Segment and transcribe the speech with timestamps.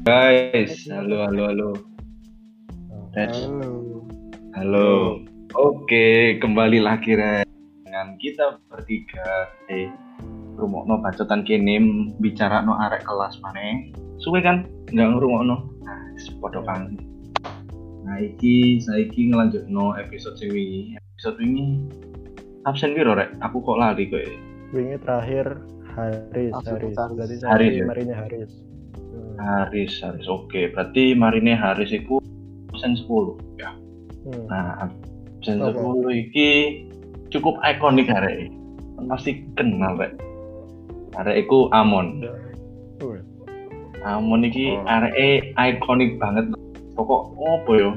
[0.00, 1.68] Guys, halo halo halo.
[3.12, 3.44] Halo.
[4.56, 4.88] Halo.
[5.52, 7.44] Oke, kembali lagi Ren.
[7.84, 9.92] dengan kita bertiga eh
[10.56, 11.76] rumokno bacotan kene
[12.16, 13.92] bicara no arek kelas mana
[14.22, 16.00] suwe kan nggak ngrungokno nah
[16.40, 16.96] podo kan
[18.06, 21.76] nah iki saiki ngelanjutno episode sing wingi episode wingi
[22.64, 24.22] absen piro rek aku kok lali kok
[24.70, 25.60] Wingi terakhir
[25.92, 26.94] Haris, Haris.
[26.94, 26.94] Haris.
[26.94, 27.84] Berarti Haris, Haris, ya?
[27.84, 28.52] Marinya Haris.
[29.10, 29.34] Hmm.
[29.38, 32.22] Haris Haris oke berarti Marine Haris iku
[32.70, 33.70] absen 10 ya
[34.20, 34.44] Hmm.
[34.52, 35.80] Nah, absen Oke.
[35.80, 36.48] 10 iki
[37.32, 38.52] cukup ikonik arek.
[39.00, 40.12] Kan Pasti kenal rek.
[41.16, 42.20] Arek iku Amon.
[42.20, 42.32] Ya.
[44.04, 44.84] Amon iki Oh.
[44.84, 45.16] arek
[45.56, 46.52] ikonik banget.
[46.92, 47.90] Pokok opo yo?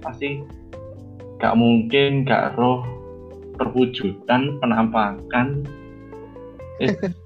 [0.00, 0.40] Pasti
[1.36, 2.80] gak mungkin gak roh
[3.60, 5.68] perwujudan penampakan
[6.80, 6.88] eh,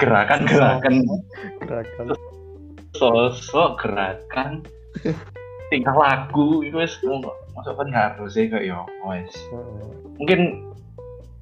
[0.00, 1.04] gerakan-gerakan
[1.60, 2.04] Gerakan.
[2.96, 4.64] sosok gerakan.
[5.70, 6.98] Tingkah lagu itu wis
[7.54, 9.30] masuk kan harus sih kayak yo wes.
[10.18, 10.66] Mungkin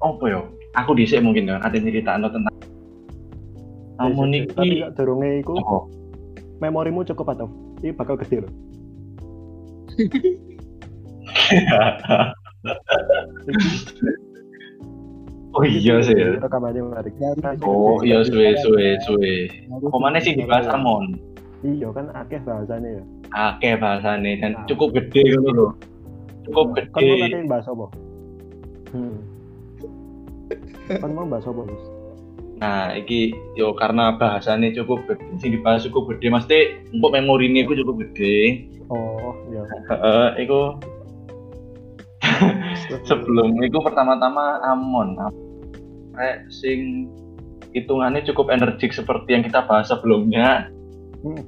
[0.03, 0.45] apa yo
[0.77, 2.53] aku dhisik mungkin ya ada cerita tentang
[3.99, 5.91] Amon Tapi iki gak durunge iku apa?
[6.63, 7.51] memorimu cukup atau?
[7.83, 8.53] Ini bakal gede loh.
[15.59, 16.39] oh iya sih ya.
[16.39, 17.11] Rekamannya mari.
[17.67, 19.33] oh iya suwe suwe suwe.
[19.91, 21.19] Pemane sih dibahas Amon
[21.59, 23.03] Iya kan akeh bahasanya ya.
[23.35, 25.71] akeh bahasane dan cukup gede gitu loh.
[26.47, 27.85] Cukup Kan mau gede nanti bahas apa?
[28.95, 29.17] Hmm.
[31.03, 31.83] Kan mau bahas apa, Gus?
[32.59, 35.23] nah iki yo karena bahasane cukup gede.
[35.43, 36.59] Sing dibahas cukup gede mesti
[36.95, 38.63] untuk memori ini aku cukup gede.
[38.87, 39.61] Oh, iya.
[39.91, 40.79] Heeh, iku
[43.09, 45.19] sebelum itu pertama-tama Amon
[46.19, 47.07] Rek sing
[47.71, 50.67] hitungannya cukup energik seperti yang kita bahas sebelumnya.
[51.19, 51.43] Hmm.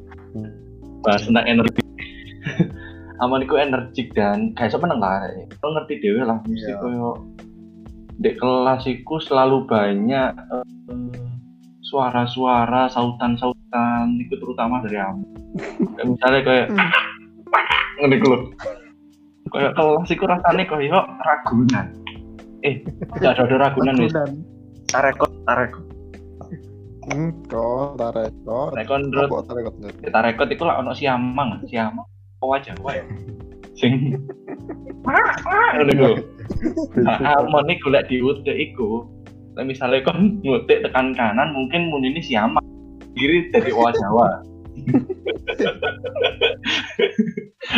[1.01, 1.81] bahas tentang energi.
[3.25, 5.27] Amon itu energik dan kayak siapa lah.
[5.61, 6.77] Lo ngerti dewe lah mesti Iya.
[6.77, 7.09] koyo
[8.21, 10.65] di kelas iku selalu banyak eh,
[11.81, 15.01] suara-suara sautan-sautan itu terutama dari
[15.97, 16.67] Kayak misalnya kayak
[17.97, 18.37] ngene iku lho.
[19.49, 21.85] Kayak kelas iku rasane koyo ragunan.
[22.61, 22.85] Eh
[23.17, 24.13] gak ada ragunan wis
[24.91, 25.85] tarekot tarekot
[27.09, 28.71] hmm, kok tarekot.
[28.77, 29.73] Apa tarekot?
[30.03, 30.47] kita rekod?
[30.53, 32.07] Itu lah ono siamang siamang.
[32.41, 33.01] Oh aja wae
[33.77, 34.17] sing
[35.01, 36.11] ngono iku
[37.01, 39.07] nah amon iku lek diutek iku
[39.57, 42.61] lek misale kon ngutik tekan kanan mungkin mun ini siamang.
[43.11, 44.27] Kiri jadi owa jawa.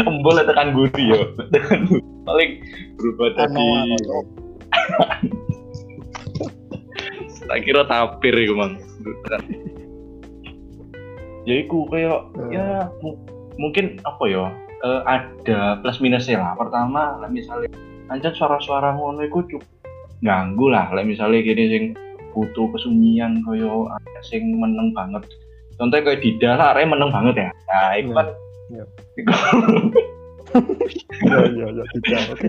[0.05, 1.33] Embol tekan guri yo.
[1.49, 2.03] Tekan guri.
[2.23, 2.51] paling
[2.95, 3.67] berubah jadi
[7.53, 8.73] tak kira tapir iku mang
[11.45, 12.17] ya iku kayak
[12.49, 13.19] ya mu-
[13.55, 14.49] mungkin apa ya
[14.81, 17.69] eh, ada plus minusnya lah pertama lah misalnya
[18.09, 19.69] aja suara-suara ngono iku cukup
[20.19, 21.83] ganggu lah lah misalnya gini sing
[22.31, 23.85] butuh kesunyian koyo
[24.23, 25.21] sing meneng banget
[25.77, 28.15] contohnya kayak Dida lah arek meneng banget ya nah itu Iya.
[28.15, 28.27] kan
[28.71, 28.83] Iya.
[29.13, 29.31] iku
[31.23, 32.21] Iya, iya, iya, tidak.
[32.33, 32.47] Oke.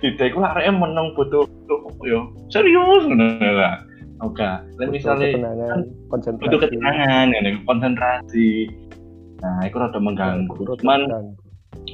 [0.00, 3.84] Dida iku lah arek meneng butuh apa ya serius ngono lah
[4.24, 4.58] oke lah
[4.88, 6.44] misalnya ketenangan, konsentrasi.
[6.48, 8.48] butuh ketenangan ya, konsentrasi
[9.38, 11.34] nah itu rada mengganggu cuman mengganggu.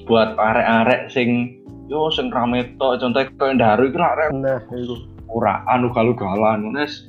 [0.07, 1.59] buat arek-arek sing
[1.91, 4.95] yo sing rame tok contohnya kayak daru itu lah arek Nah, itu.
[5.27, 7.07] ora anu galu-galan nes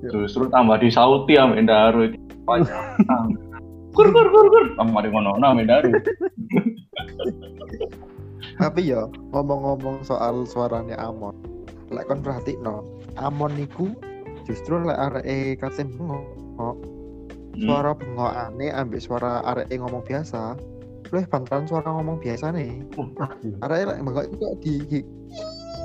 [0.00, 0.08] Ya.
[0.16, 2.16] justru tambah disauti ambek daru itu
[2.48, 2.96] wajah
[3.92, 5.92] kur kur kur kur tambah di ngono ambek daru
[8.56, 11.32] Tapi ya ngomong-ngomong soal suaranya Amon.
[11.88, 12.84] Lek kon perhatikno,
[13.16, 13.88] Amon niku
[14.50, 16.26] justru lek areke kate bengok,
[17.50, 17.66] Hmm.
[17.66, 20.58] suara bengokane ambek suara areke ngomong biasa.
[21.10, 22.82] Luwih bantaran suara ngomong biasa nih.
[22.94, 23.10] Uh,
[23.62, 24.74] Areke lek bengok itu kok di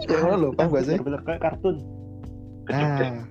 [0.22, 0.98] ngono lho, paham gak sih?
[1.02, 1.82] Bener kayak kartun.
[2.70, 2.98] Nah,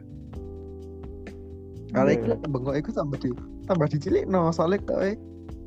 [1.95, 2.31] kalau Iya, iya.
[2.35, 3.31] lek bengok iku tambah di
[3.65, 5.01] tambah dicilik no soalnya kok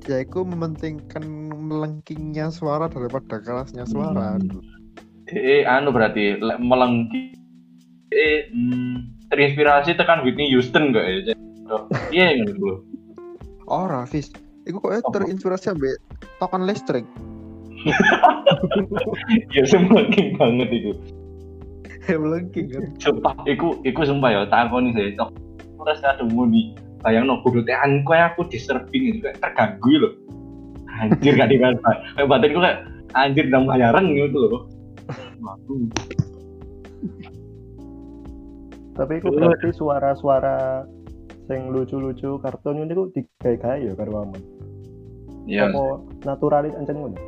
[0.08, 4.36] ya iku mementingkan melengkingnya suara daripada kerasnya suara.
[4.36, 4.60] Hmm.
[5.28, 7.36] eh anu berarti lek melengki
[8.12, 11.36] eh hmm, terinspirasi tekan Whitney Houston gak ya
[12.12, 12.84] iya yang dulu
[13.68, 14.32] Ora, Fis.
[14.64, 15.12] Iku kok Apa?
[15.20, 16.00] terinspirasi ambek
[16.40, 17.04] token listrik.
[19.56, 20.92] ya semakin banget itu
[22.08, 22.84] Melengking kan.
[23.04, 25.36] sumpah iku iku sumpah ya tak akoni sih tok
[25.76, 26.32] terus kadung
[27.04, 30.14] bayang no kudu tekan kowe aku disturbing itu kayak terganggu loh
[31.04, 34.62] anjir gak di kayak batinku kayak anjir dan bayaran gitu loh
[35.38, 35.88] Waduh.
[38.98, 39.54] Tapi itu Bener.
[39.54, 40.84] berarti suara-suara
[41.48, 44.42] sing lucu-lucu kartun ini kok digawe-gawe ya karo Amon.
[45.48, 45.70] Ya.
[45.72, 47.20] Apa naturalis ancen ngono?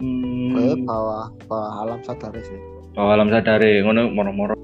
[0.00, 0.88] Hmm.
[0.88, 2.60] bawah bawah alam sadar sih.
[2.96, 4.56] Oh, alam sadare ngono moro-moro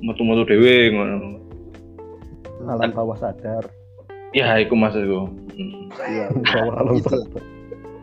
[0.00, 1.38] metu-metu dhewe ngono.
[2.66, 3.68] Alam bawah sadar.
[4.32, 5.28] Ya, iku maksudku.
[6.00, 6.32] Iya.
[6.32, 7.42] Bawah alam sadar.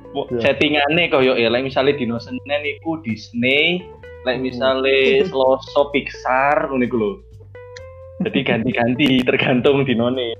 [0.10, 0.42] Iya.
[0.42, 3.86] settingane koyo ya misale dino Senin iku Disney,
[4.27, 7.12] lek misale Selasa Pixar ngono lho.
[8.27, 10.36] Jadi ganti-ganti tergantung dinone.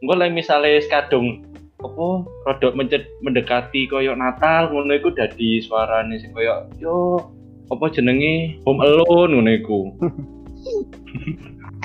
[0.00, 1.44] Engko lek misale kadung
[1.78, 2.26] apa
[2.74, 7.22] mencet mendekati koyo Natal ngono iku dadi suarane sing koyo yo
[7.70, 9.80] apa jenenge Home Alone ngono iku.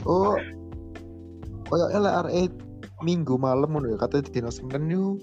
[0.04, 0.36] Oh.
[1.72, 2.52] Kayak lek arek
[3.06, 5.16] minggu malam ngono ya katanya dino Senin yo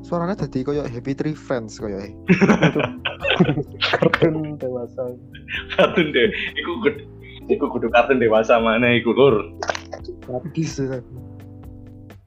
[0.00, 2.10] suaranya dadi koyo Happy Tree Friends koyo e.
[3.84, 5.14] Kartun dewasa.
[5.76, 7.02] Kartun deh, iku kudu
[7.50, 9.36] iku kudu kartun dewasa mana iku lur.
[10.24, 10.98] Sadis ya.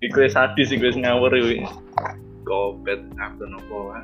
[0.04, 1.65] Iku sadis iku wis ngawur iku.
[2.44, 4.04] Kopet kartun apa wae.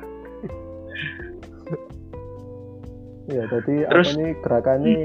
[3.30, 4.96] Iya, jadi Terus- apa nih gerakannya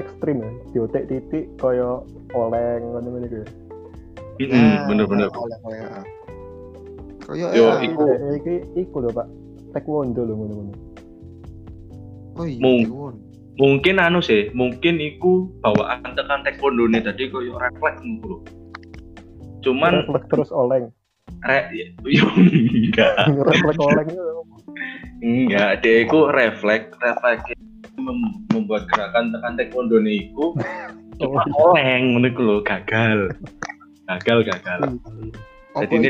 [0.00, 0.50] ekstrim ya.
[0.72, 3.44] Diotek titik koyo oleng ngono-ngono gitu.
[4.40, 5.28] Hmm, bener-bener.
[5.30, 5.58] Oleh
[7.24, 7.80] Koyo Yo, ya.
[7.82, 9.26] iku- Iki iki iku lho, Pak.
[9.72, 10.72] Taekwondo lho ngono-ngono.
[12.34, 12.60] Oh iya.
[12.60, 13.16] Mung- Mung.
[13.54, 18.38] Mungkin anu sih, mungkin iku bawaan tekan taekwondo nih tadi koyo refleks ngono lho.
[19.62, 20.90] Cuman refleks terus oleng.
[21.40, 21.60] re,
[22.18, 24.08] yo enggak, refleks oleng
[25.20, 27.46] enggak, dia iku refleks, refleks
[27.94, 30.52] mem- membuat gerakan tekan taekwondo nih iku
[31.16, 33.30] cuma oleng ngono iku lho, gagal.
[34.04, 34.80] Gagal, gagal.
[35.72, 36.08] Apa Jadi ini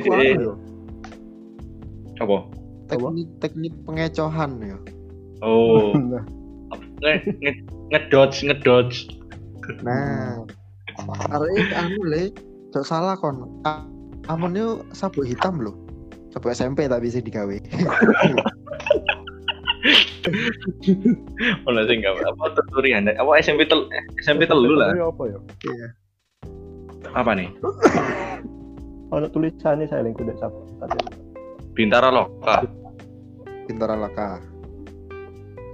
[2.23, 2.47] Apa?
[2.93, 4.79] Teknik teknik pengecohan ya.
[5.43, 5.93] Oh,
[7.05, 7.53] Nah, nge nge
[7.93, 8.99] ngedodge, ngedodge.
[9.85, 10.41] Nah,
[11.33, 12.33] arek anu le,
[12.73, 13.45] jok salah kon.
[14.31, 15.77] Amon yo sabuk hitam loh.
[16.33, 17.57] Sabuk SMP tak bisa digawe.
[21.69, 23.85] Ono sing enggak apa tuturian apa SMP tel
[24.25, 24.97] SMP telu lah.
[24.97, 25.39] Ini apa ya?
[27.13, 27.53] Apa nih?
[29.13, 30.33] Ono tulisannya saya link udah.
[31.75, 32.63] Bintara Loka.
[33.67, 34.39] Pintaran laka.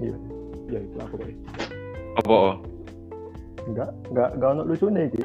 [0.00, 0.16] Iya.
[0.70, 1.36] Ya itu aku kayak.
[2.22, 2.38] Apa?
[3.68, 4.62] Enggak, enggak enggak ono
[5.04, 5.18] iki.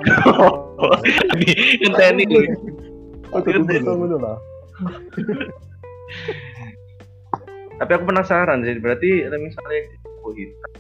[1.39, 1.54] Ini
[1.86, 2.42] ngenteni lho.
[3.31, 4.38] Oh, kudu betul ngono lah.
[7.75, 10.71] Tapi aku penasaran sih, berarti misalnya sapu hitam.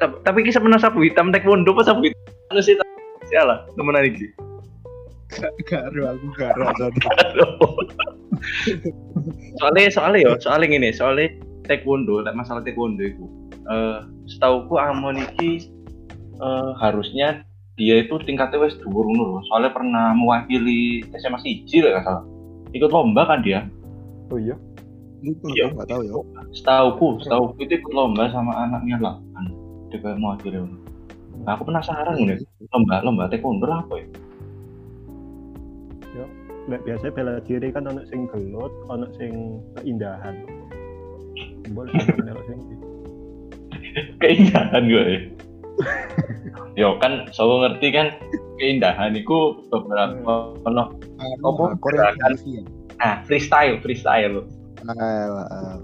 [0.00, 2.20] Ta- Tapi kisah pernah sapu hitam taekwondo apa sapu hitam?
[2.52, 2.76] Anu sih
[3.32, 4.28] salah, temenan iki.
[5.68, 6.60] Garu aku garu
[9.62, 11.30] soalnya soalnya ya, soalnya gini, soalnya
[11.68, 13.24] taekwondo, lek masalah taekwondo itu,
[13.70, 15.70] eh setauku Amon iki
[16.42, 17.46] eh, harusnya
[17.80, 19.40] dia itu tingkatnya wes dhuwur ngono lho.
[19.48, 22.24] Soalnya pernah mewakili SMA siji lah salah.
[22.76, 23.64] Ikut lomba kan dia.
[24.28, 24.56] Oh iya.
[25.22, 25.72] Iya.
[25.72, 26.12] nggak tahu ya.
[26.52, 29.44] Setauku, setauku itu ikut lomba sama anaknya lah kan.
[29.88, 30.60] Dia kayak mewakili.
[31.42, 32.38] Nah, aku penasaran nih,
[32.70, 34.06] lomba lomba taekwondo apa ya?
[36.70, 40.46] Nek biasanya bela diri kan ono sing gelut, ono sing keindahan.
[41.74, 42.58] Boleh ono sing
[44.22, 45.20] Keindahan gue ya.
[46.80, 48.06] Yo kan, selalu ngerti kan
[48.60, 51.64] keindahan itu beberapa ono Apa?
[51.80, 52.32] Gerakan.
[53.02, 54.46] Nah freestyle freestyle
[54.82, 55.78] Ah, ah,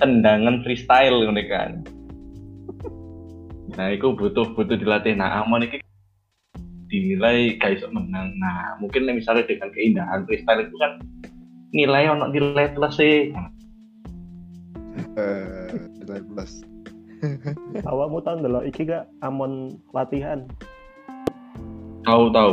[0.00, 1.84] tendangan freestyle ngono kan.
[3.76, 5.12] Nah, itu butuh butuh dilatih.
[5.18, 5.84] Nah, Amon ini
[6.90, 8.34] dinilai iso menang.
[8.38, 10.92] Nah, mungkin misalnya dengan keindahan freestyle itu kan
[11.74, 13.30] nilai ono nilai plus sih.
[15.16, 16.62] eh, nilai plus.
[17.90, 20.44] awakmu tau ndelok iki gak amon latihan.
[22.06, 22.52] Tahu tahu.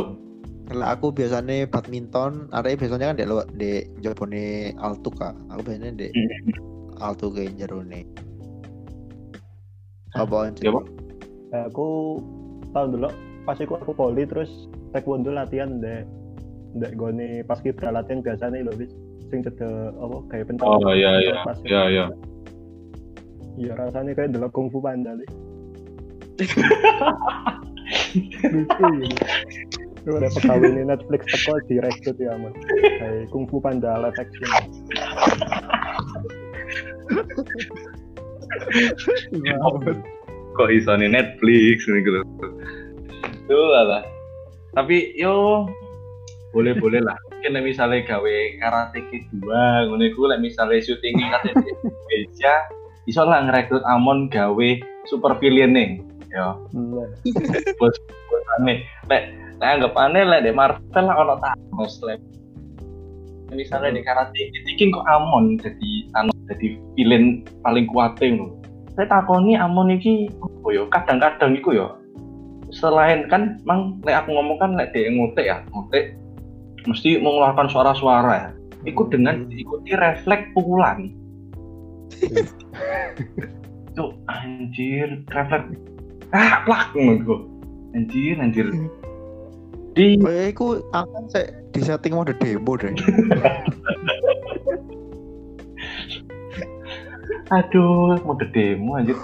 [0.64, 5.36] Kalau aku biasanya badminton, arek biasanya kan dek lo dek jabone altu kak.
[5.52, 6.12] Aku biasanya dek
[6.98, 8.08] altu ke jerone.
[10.16, 10.72] Apa Ya,
[11.70, 12.18] aku
[12.72, 13.14] tau ndelok
[13.44, 14.48] pas iku aku poli terus
[14.96, 16.08] taekwondo latihan ndek
[16.74, 18.90] ndek gone pas kibra latihan biasanya lho wis
[19.28, 20.66] sing cedek apa kayak pentas.
[20.68, 21.36] Oh iya iya.
[21.64, 22.06] Iya iya.
[23.54, 25.26] Iya rasanya kayak ndelok kungfu panda li.
[28.50, 29.10] Lucu ya.
[30.04, 32.52] Ada pegawai ini Netflix teko direkrut ya aman.
[33.00, 34.50] Kayak kungfu panda live action.
[40.54, 42.20] Kok iso nih Netflix nih gitu.
[43.44, 44.02] Itu lah.
[44.72, 45.68] Tapi yo
[46.56, 47.18] boleh boleh lah.
[47.28, 52.54] Mungkin misalnya gawe karate kedua, ngono iku lek misalnya syuting karate di Indonesia,
[53.04, 54.70] iso lah ngerekrut Amon gawe
[55.04, 55.90] super villain nih.
[56.34, 57.06] Yo, Nah,
[57.78, 57.94] bos
[58.26, 58.82] bosane.
[59.06, 59.22] Lek
[59.62, 62.18] Lah anggap aneh lah di Marvel lah ono Thanos lah.
[63.54, 68.58] Misalnya di karate iki kok Amon jadi anu jadi villain paling kuat loh.
[68.98, 70.26] Saya takoni Amon iki
[70.66, 71.94] oh yo kadang-kadang iku yo
[72.74, 76.18] selain kan mang lek aku ngomong kan lek dia ngotek ya ngotek
[76.84, 78.50] mesti mengeluarkan suara-suara ya.
[78.84, 81.08] Ikut dengan diikuti refleks pukulan.
[83.96, 85.72] Tuh anjir refleks.
[86.34, 87.46] Ah plak ngono
[87.94, 88.66] anjir anjir.
[89.94, 92.90] Di Kayak iku akan saya di setting mode demo deh.
[97.54, 99.16] aduh mode demo anjir.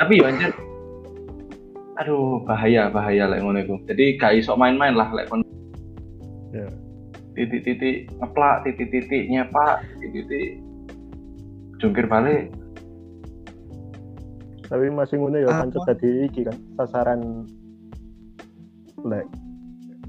[0.00, 0.50] Tapi ya anjir
[1.94, 3.76] aduh bahaya bahaya lek ngono iku.
[3.86, 5.42] Jadi gak iso main-main lah lek kon
[6.54, 6.70] Ya.
[7.34, 10.62] titik-titik ngeplak titik-titik nyepak titik-titik
[11.82, 12.54] jungkir balik.
[14.70, 15.66] Tapi masih ngono ya Apa?
[15.66, 17.20] pancet tadi iki kan sasaran
[19.02, 19.26] lek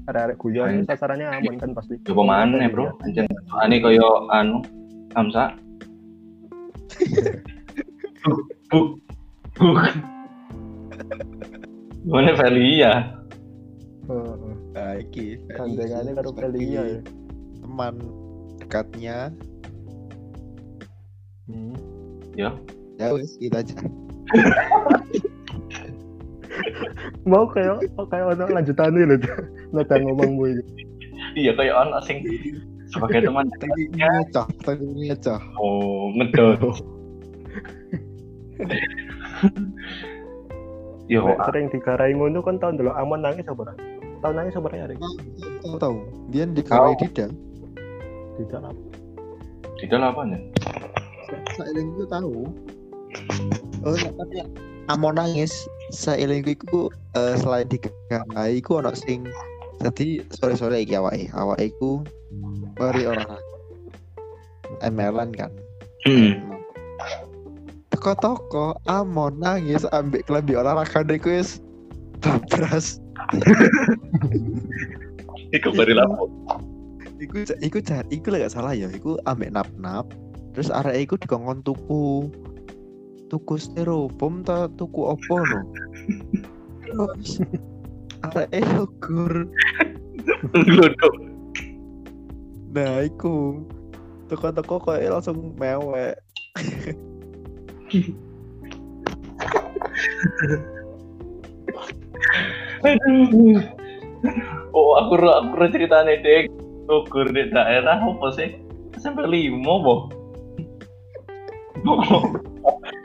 [0.06, 1.98] arek-arek guyon sasarannya aman kan pasti.
[2.06, 2.94] Coba mana bro?
[3.02, 3.26] Anjir
[3.58, 4.62] ane koyo anu
[5.18, 5.50] Hamza
[8.22, 8.38] buk
[8.70, 8.86] buk
[9.58, 9.76] buk
[12.06, 13.18] Mana Velia?
[14.06, 14.54] Heeh.
[14.76, 17.00] Nah, iki Gandengannya karo Velia ya.
[17.58, 17.98] teman
[18.62, 19.34] dekatnya
[21.46, 21.78] Hmm.
[22.34, 22.50] Ya,
[22.98, 23.70] ya wes itu aja
[27.30, 29.16] Mau kayak kayak ono lanjutannya lho.
[29.70, 30.62] Nada ngomongmu itu.
[31.38, 32.26] iya kayak ono sing
[32.90, 36.62] sebagai teman tadi ngecah tadi ngecah oh ngedot.
[41.06, 43.74] Yo, Lek sering digarai ngono kan tau ndelok aman nangis apa ora?
[44.18, 44.98] Tau nangis apa ora arek?
[45.62, 45.96] tahu tahu
[46.28, 47.02] dia dikarai Tahu.
[47.06, 47.30] tidak
[48.36, 48.74] Tidak lah.
[49.76, 50.42] di dalam apa nih?
[51.52, 52.46] seiling itu tahu
[53.82, 54.34] oh enggak, tapi
[54.86, 55.52] amon nangis
[55.90, 59.26] seiling iku eh, selain dikarai iku ono sing
[59.78, 62.00] jadi sore sore iki awake awake iku
[62.76, 63.26] mari orang
[64.80, 65.52] emelan kan
[66.06, 66.38] Hmm.
[68.06, 71.58] Toko-toko amon nangis ambek kelambi olahraga iku wis
[72.22, 73.02] babras
[75.50, 76.30] Iku bari lapo.
[77.18, 78.86] iku iku jar iku lek gak salah ya.
[78.94, 80.06] Iku ambek nap nap
[80.54, 82.30] terus arek iku dikongkon tuku
[83.26, 85.66] tuku styrofoam ta tuku opo no
[86.86, 87.42] terus
[88.22, 89.50] arek yogur.
[90.54, 91.14] Glodok.
[92.70, 93.66] nah iku.
[94.30, 96.14] Toko-toko kayak langsung mewek
[102.86, 103.62] Aduh.
[104.74, 106.50] Oh, aku ro aku ro ceritane dek.
[106.86, 108.58] Ukur di daerah apa sih?
[108.98, 110.10] Sampai lima boh.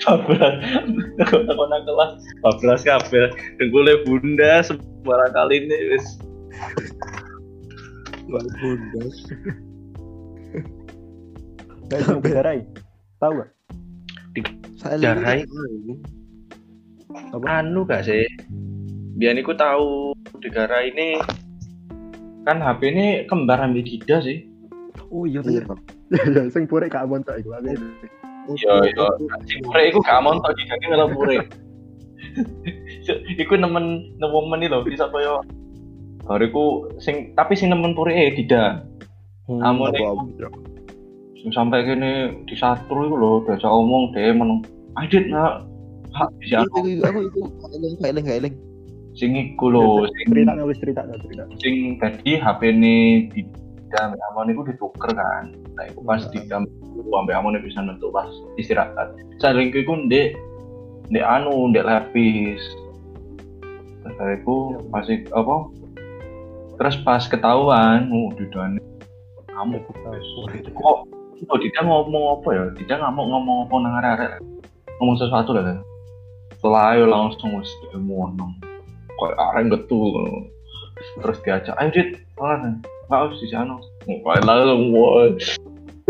[0.09, 0.33] Aku
[1.69, 2.11] nang kelas,
[2.41, 3.29] bablas kabel,
[3.61, 6.17] dengkulnya bunda sembarang kali ini wis
[11.91, 12.59] Kayak digarai.
[13.21, 13.49] Tahu gak?
[14.81, 15.45] Jarai.
[17.31, 17.61] Apa?
[17.61, 18.25] anu gak sih?
[19.19, 21.21] Biar aku tahu negara ini
[22.47, 24.49] kan HP ini kembar ambil Dida sih.
[25.13, 25.77] Oh iya iya bener.
[26.11, 27.53] Ya sing pure gak aman tak iku.
[27.53, 27.69] Aku
[28.57, 29.07] Iya, iya.
[29.45, 31.37] Sing pure iku gak mau tok Dida ki malah pure.
[33.43, 35.43] iku nemen nemen lho bisa kaya
[36.25, 38.81] bariku sing tapi sing nemen pure eh Dida.
[39.45, 39.61] Sing
[41.49, 44.61] sampai kene disatru iku lho diajak omong deh meneng.
[45.01, 45.65] Adit nak.
[46.11, 47.39] Hak bisa Iku, iku, aku itu
[47.71, 48.55] eling gak eling gak eling.
[49.15, 51.43] Sing iku lho sing cerita wis cerita cerita.
[51.63, 52.95] sing tadi HP ini
[53.31, 53.41] di
[53.95, 55.55] dalam Amon itu dituker kan.
[55.79, 56.67] Nah itu pas di dalam
[56.99, 58.27] sampai Amon bisa nentu pas
[58.59, 59.15] istirahat.
[59.39, 60.35] Saling itu ndek
[61.09, 62.59] ndek anu ndek lapis.
[64.03, 64.55] Terus itu
[64.91, 65.55] masih apa?
[66.75, 68.77] Terus pas ketahuan uh di dalam
[69.47, 69.77] kamu
[70.75, 71.07] kok
[71.47, 72.63] kok tidak ngomong apa ya?
[72.77, 74.31] Tidak ngomong ngomong apa nang arek
[75.01, 75.79] ngomong sesuatu lah kan
[76.93, 78.53] ayo langsung wis ngomong
[79.17, 80.45] kok arek betul
[81.17, 82.09] terus diajak ayo dit.
[82.37, 82.77] Mana
[83.09, 85.33] nggak harus di sana nggak langsung woi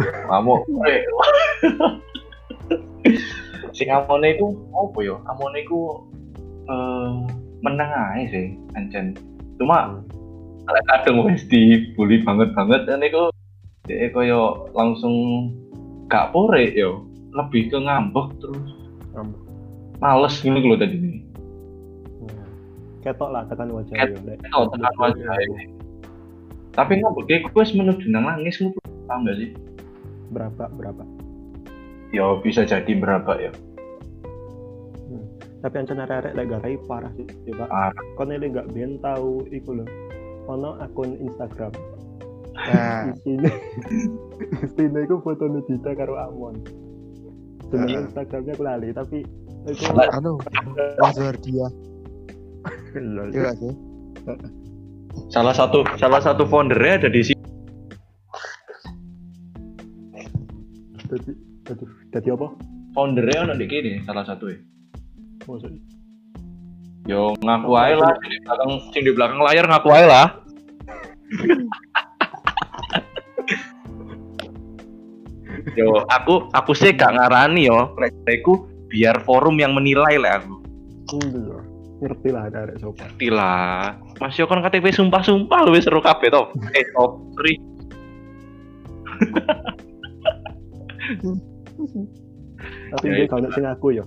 [0.02, 0.54] kamu
[0.88, 1.02] eh.
[3.72, 5.16] Si amone itu apa ya?
[5.32, 5.80] Amone itu
[6.68, 7.12] eh
[7.64, 9.16] menang aja sih ancen.
[9.58, 10.04] Cuma
[10.92, 13.31] kadang wis dibully banget banget dan itu
[13.93, 15.15] dia koyo langsung
[16.05, 18.67] gak pore yo lebih ke ngambek terus
[19.12, 19.41] Ngambek.
[19.98, 21.19] males gitu loh tadi ini
[22.21, 22.45] Hmm.
[23.01, 24.21] Ketok lah tekan wajah Ket-.
[24.21, 24.38] Lek.
[24.51, 25.63] oh tekan wajah ini.
[26.71, 28.69] tapi ngambek gue menuju nang nangis lu
[29.05, 29.50] tau gak sih
[30.29, 31.03] Berapa berapa?
[32.12, 33.51] ya bisa jadi berapa ya
[35.62, 37.27] Tapi ancen arek-arek lek garai parah sih.
[37.45, 37.93] Coba Parah.
[38.17, 39.86] kon ele gak ben tahu iku lho.
[40.43, 41.69] ono akun Instagram
[42.51, 43.50] Nah, isine
[44.60, 46.60] isine iku foto Dita karo Amon
[47.72, 48.03] jeneng Heeh.
[48.05, 49.17] Instagramnya aku lali tapi
[49.72, 50.36] itu anu
[51.00, 51.67] Mazwardia
[52.98, 53.74] iya iya sih
[55.31, 57.43] Salah satu salah satu foundernya ada di sini.
[61.12, 61.31] jadi
[61.67, 61.84] jadi
[62.15, 62.48] jadi apa
[62.91, 64.60] Foundernya ono di kini salah satu ya.
[65.48, 65.79] maksudnya
[67.10, 70.27] Yo ngaku aja lah di belakang di belakang layar ngaku aja lah.
[75.77, 77.95] yo aku aku sih gak ngarani yo.
[77.98, 80.55] Aku biar forum yang menilai lah aku.
[82.01, 83.93] ngerti lah ada sopan Ngerti lah.
[84.17, 86.50] Mas yo kan KTP sumpah-sumpah lu wis seru kabeh to.
[86.74, 87.71] Eh, top 3.
[92.91, 94.05] tapi Ya, dia itu kalau sing aku ya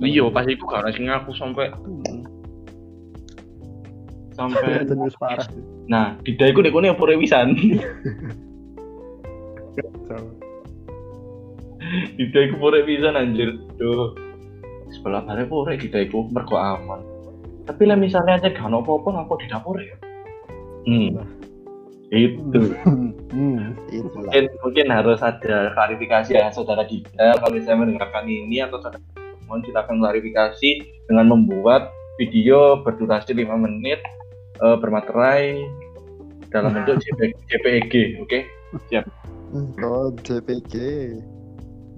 [0.00, 1.68] Iya, pas iku gak sing ngaku sampai
[4.32, 4.88] sampai
[5.92, 7.52] Nah, di daiku nek kene apa rewisan.
[12.16, 13.58] Di daiku pore pisan anjir.
[13.76, 14.14] Duh.
[14.90, 17.02] Sebelah bare pore di daiku mergo aman.
[17.66, 19.96] Tapi lah misalnya aja gak ono apa-apa ngapa di dapur ya.
[20.88, 21.22] Hmm.
[22.10, 22.74] Itu.
[23.30, 23.86] hmm.
[23.94, 28.98] itulah mungkin mungkin harus ada klarifikasi ya saudara Dida kalau misalnya mendengarkan ini atau saudara
[29.46, 30.70] mohon kita akan klarifikasi
[31.06, 34.02] dengan membuat video berdurasi 5 menit
[34.58, 35.62] eh, bermaterai
[36.50, 37.94] dalam bentuk JP, JPEG
[38.26, 38.38] oke
[39.86, 40.74] oh JPG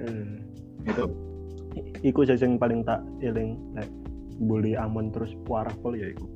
[0.02, 0.42] Hmm.
[0.82, 1.06] gitu
[2.02, 3.88] iku sih yang paling tak eling like
[4.42, 6.26] bully Amon terus warah pol ya iku.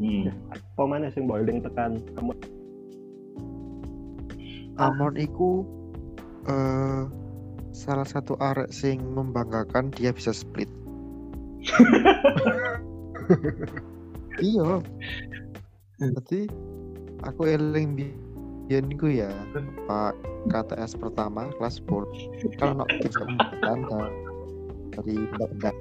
[0.00, 0.32] Hmm.
[0.52, 2.36] apa mana sing mbok eling tekan Amon.
[4.76, 5.64] Amon iku
[6.48, 7.04] eh
[7.72, 10.68] salah satu arek sing membanggakan dia bisa split.
[14.40, 14.80] Iya.
[16.00, 16.48] Jadi
[17.28, 17.92] aku eling
[18.70, 19.26] biyen iku ya
[19.90, 20.14] pak
[20.46, 23.26] KTS pertama kelas 10 kalau nak tiga
[23.66, 23.82] kan
[24.94, 25.74] dari benda-benda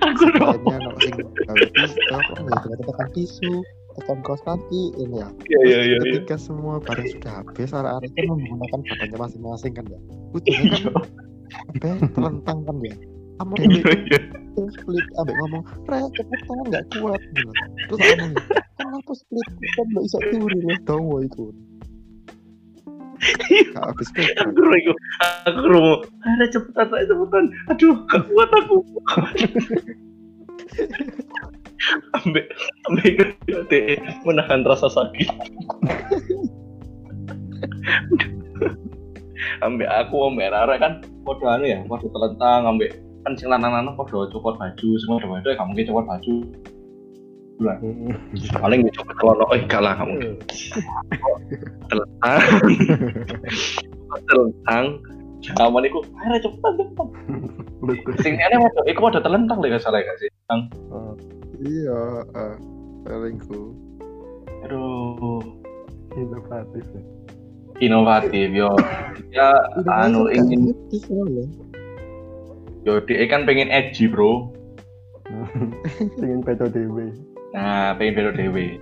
[0.00, 3.52] aku lainnya nak sing gawe tisu apa ya tekan tisu
[4.00, 5.28] tekan kaos kaki ini ya.
[5.44, 6.22] Iya iya iya iya.
[6.22, 10.00] ketika semua barang sudah habis arah-arah kan menggunakan badannya masing-masing kan ya.
[10.32, 11.04] Ujungnya kan
[11.98, 12.96] sampai terlentang kan ya
[13.38, 14.20] kamu Iya, iya.
[14.74, 17.20] split ambek ngomong re cepetan nggak kuat.
[17.30, 17.50] Gitu.
[17.86, 18.34] terus aku ngomong
[18.74, 19.48] kan aku split
[19.78, 20.18] kan nggak bisa
[20.66, 21.44] ya tahu itu?
[23.74, 24.34] Gak split.
[24.38, 24.92] Aku iku
[25.46, 25.82] aku kru
[26.22, 27.44] ada cepetan saya cepetan.
[27.70, 28.76] Aduh gak kuat aku.
[32.18, 32.46] Ambek
[32.90, 33.38] ambek
[33.70, 35.30] deh menahan rasa sakit.
[39.62, 40.92] Ambek aku ambek Rara kan
[41.26, 42.94] podo anu ya podo telentang ambek
[43.28, 46.34] kan sing lanang-lanang podo copot baju semua podo itu kamu mungkin copot baju
[47.58, 48.14] Hmm.
[48.62, 50.14] paling gue copot celana eh gak lah kamu
[51.90, 52.40] telentang
[54.30, 54.86] telentang
[55.62, 57.06] Aman iku, ayo cepetan cepetan.
[58.22, 60.26] Sing ini waduh, iku waduh telentang lho gak salah gak sih?
[60.50, 60.66] Tang.
[60.90, 61.14] Oh,
[61.62, 62.54] iya eh
[63.06, 63.70] elingku
[64.66, 65.38] Aduh,
[66.14, 67.02] inovatif ya.
[67.78, 68.70] inovatif yo.
[69.34, 69.50] Ya
[69.86, 70.74] anu ingin
[72.88, 74.56] yo dia kan pengen edgy, Bro.
[76.24, 77.12] Ingin peto dewe.
[77.52, 78.80] Nah, pengen belo dewe.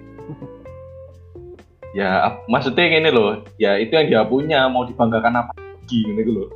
[1.90, 6.48] Ya, maksudnya gini loh, ya itu yang dia punya, mau dibanggakan apa lagi, gitu loh.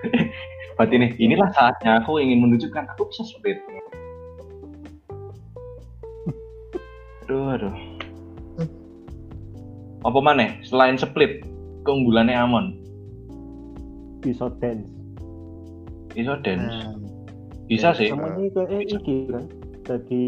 [0.78, 3.58] Berarti nih, inilah saatnya aku ingin menunjukkan aku bisa split.
[7.26, 7.76] Aduh, aduh.
[10.06, 10.62] Apa mana?
[10.62, 11.42] Selain split,
[11.82, 12.78] keunggulannya Amon.
[14.22, 14.97] Bisa dance.
[16.10, 16.62] Bisa dance.
[16.62, 16.94] Nah,
[17.64, 18.08] Bisa sih.
[18.08, 19.44] Sama ini kayak iki kan.
[19.84, 20.22] Jadi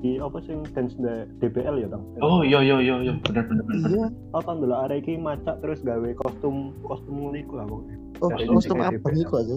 [0.00, 1.08] di apa sih dance di
[1.38, 2.02] DBL ya bang?
[2.20, 3.88] Oh iya iya iya iya benar benar benar.
[3.90, 7.96] iya Apa dulu ada iki macak terus gawe kostum kostum nguliku lah pokoknya.
[8.18, 8.88] oh Dari kostum DBL.
[8.90, 9.56] abang itu aja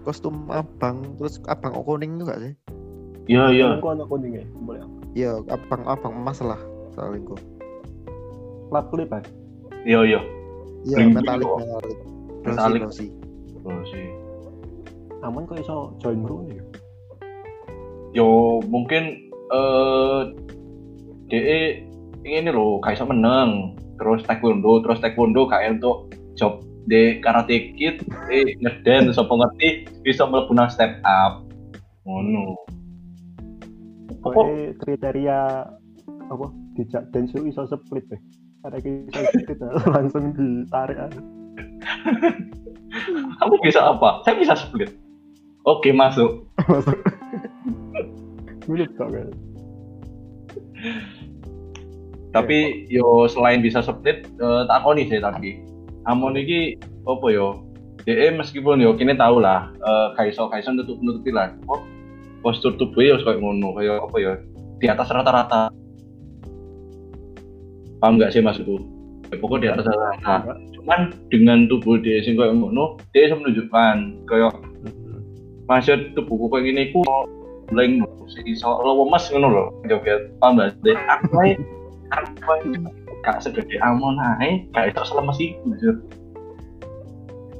[0.00, 2.52] kostum abang terus abang kuning juga sih
[3.24, 3.66] Iya iya.
[3.76, 4.84] Aku anak kuningnya, boleh.
[5.12, 7.36] iya abang abang emas lah salingku
[8.68, 9.24] Plat klip kan?
[9.82, 10.20] Iya iya.
[10.82, 11.58] iya Bling-bling metalik kok.
[11.60, 11.98] metalik
[12.44, 12.80] Metalik.
[13.64, 14.04] Oh sih.
[15.24, 16.64] Aman kok iso join Rooney ya?
[18.12, 20.20] Yo mungkin eh
[21.32, 21.60] DE
[22.28, 23.80] ini loh kayak iso menang.
[23.96, 30.28] Terus taekwondo terus taekwondo kayak untuk job de karate kid eh ngeden so pengerti bisa
[30.28, 31.40] mlebu nang step up.
[32.04, 32.60] Ngono.
[34.20, 35.40] Apa Pokoknya kriteria
[36.28, 36.46] apa?
[36.76, 38.20] Dijak dance iso split deh.
[38.60, 39.58] Ada iso split
[39.96, 41.00] langsung ditarik
[43.40, 44.22] kamu bisa apa?
[44.22, 45.03] Saya bisa split
[45.64, 46.96] oke masuk Masuk.
[48.64, 49.28] Mirip kok kan.
[52.34, 55.60] Tapi yo selain bisa split eh, takoni sih tapi
[56.04, 56.76] Amon iki
[57.08, 57.64] apa yo?
[58.04, 61.56] DE meskipun yo kini tahu lah eh kaiso kaiso nutup nutupi lah.
[61.68, 61.80] Oh,
[62.44, 64.32] postur tubuhnya yo kayak ngono kayak apa ya
[64.80, 65.72] di atas rata-rata.
[68.02, 68.76] Paham nggak sih maksudku?
[69.32, 70.52] Ya, pokoknya di atas rata-rata.
[70.76, 71.00] Cuman
[71.32, 73.96] dengan tubuh dia sing kayak ngono, dia bisa menunjukkan
[74.28, 74.52] kayak
[75.68, 77.00] maksud tubuhku kayak gini ku
[77.72, 80.76] leng sing iso lemes ngono lho joget gak?
[80.84, 81.56] Sih aku
[82.12, 82.68] aku
[83.24, 85.96] gak segede amon ae gak iso selemes iku maksud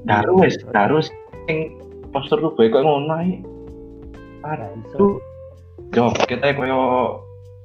[0.05, 1.81] daru wis daru sing
[2.13, 3.41] postur tubuh kayak ngono ae.
[4.45, 4.97] Iso.
[5.01, 5.15] aduh
[5.97, 6.79] yo kita koyo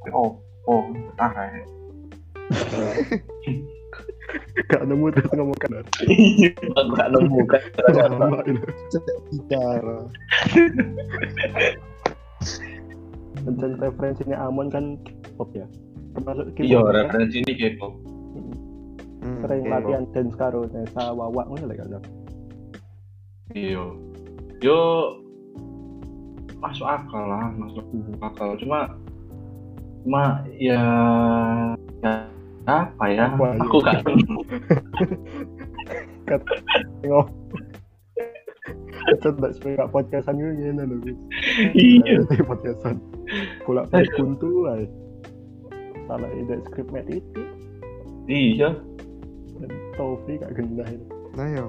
[0.07, 0.73] opo
[1.19, 1.61] ah ae
[4.67, 5.71] Gak nemu terus ngomong kan.
[6.05, 8.61] iya gak nemu kan Lama ini.
[9.29, 9.97] bicara
[13.39, 14.85] Dan referensinya Amon kan
[15.35, 15.65] pop ya.
[16.11, 16.99] Termasuk iya keyboard, ya.
[17.05, 17.93] referensi ini K-pop
[19.19, 22.03] Hmm, Sering latihan dance karo Nesa Wawa ngono gak salah.
[23.51, 23.83] iya
[24.59, 24.79] yo
[26.55, 28.15] masuk akal lah masuk Hmm.
[28.21, 28.93] akal cuma
[30.05, 30.23] cuma
[30.55, 30.79] ya,
[31.99, 32.13] ya
[32.69, 33.61] apa ya Wah, iya.
[33.65, 33.99] aku gak
[37.01, 37.27] Tengok.
[39.09, 40.99] Kita gak podcastan gue gini loh.
[41.73, 43.01] Iya podcastan.
[43.65, 44.77] Pulak balik buntu lah.
[46.05, 47.41] Salah ide skrip met itu.
[48.29, 48.77] iya
[49.57, 51.05] Dan Tofi gak gendah itu.
[51.33, 51.65] nah yo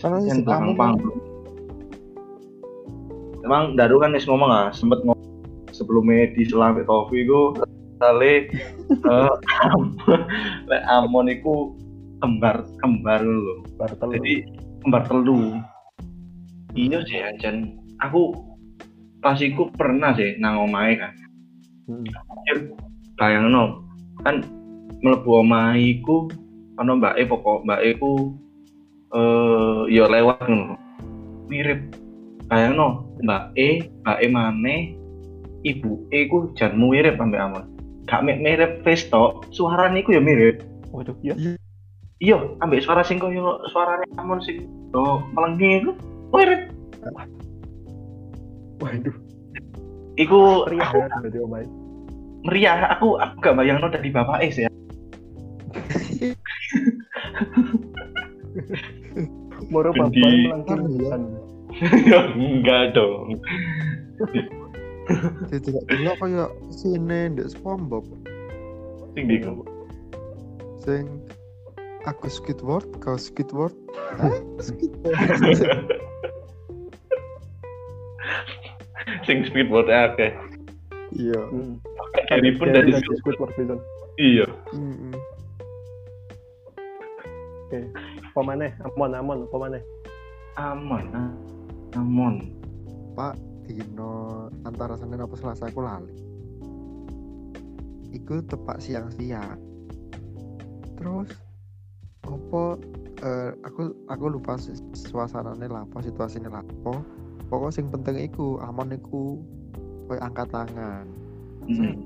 [0.00, 0.92] Karena yang si kamu gampang
[3.44, 5.20] emang Daru kan wis ngomong ah sempet ngomong
[5.72, 7.56] sebelumnya di Selamit Tofi ku
[8.00, 8.16] eh
[10.70, 11.76] lek Amon iku
[12.20, 13.64] kembar kembar lho.
[13.76, 14.16] Bartel.
[14.16, 14.48] jadi
[14.84, 15.60] kembar telu.
[16.72, 17.76] Iya sih Ajan.
[18.00, 18.32] Aku
[19.20, 21.12] pas iku pernah sih nang omahe kan.
[21.90, 22.06] Hmm.
[23.18, 23.82] bayangno
[24.22, 24.46] kan
[25.02, 26.30] mlebu omahe iku
[26.80, 28.32] ana mbake pokok mbake ku
[29.12, 30.76] eh ya lewat ngono.
[31.52, 31.92] Mirip.
[32.48, 34.96] Bayangno mbake mbake maneh
[35.60, 37.69] ibu e ku jan mirip ambek amon
[38.10, 41.54] gak mirip face tok suarane iku ya mirip Waduh, iya.
[42.18, 45.90] iya ambek suara sing koyo suarane amon sing do melengi iku
[46.34, 46.62] mirip
[48.80, 49.14] Waduh,
[50.16, 51.64] iku pria aku ya berarti omai.
[52.42, 54.70] meriah aku aku gak bayangno dari bapak sih ya
[59.70, 60.56] Moro bapak Iya.
[60.66, 61.22] kan.
[62.34, 63.38] enggak dong
[65.50, 68.04] tidak delok kaya sini ndek SpongeBob
[69.14, 69.36] sing di
[70.80, 71.04] sing
[72.08, 73.74] aku Squidward kau Squidward?
[74.62, 75.90] Squidward
[79.26, 80.32] sing speedboat akeh
[81.18, 81.76] iya Hmm.
[82.30, 83.74] Gary pun dari Squidward bisa.
[84.18, 85.14] iya Mm-mm.
[87.70, 88.66] Apa?
[88.82, 89.78] Amon, Amon, apa
[90.58, 91.30] aman ah.
[91.94, 92.34] aman
[93.14, 93.38] Pak
[93.70, 96.18] dino antara Senin apa Selasa aku lali.
[98.10, 99.58] Iku tepak siang-siang.
[100.98, 101.30] Terus
[102.26, 102.62] apa
[103.22, 106.66] eh, aku aku lupa su- suasananya lah apa situasinya lah.
[106.66, 106.98] Apa
[107.46, 109.38] pokok sing penting iku aman iku
[110.10, 111.06] koyo angkat tangan.
[111.70, 112.02] Hmm.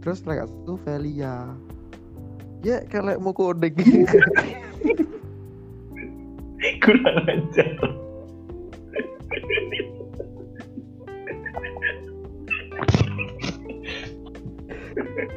[0.00, 1.54] terus lek itu Velia.
[2.66, 3.76] Ya kalau mau kodek
[6.84, 7.72] kurang ajar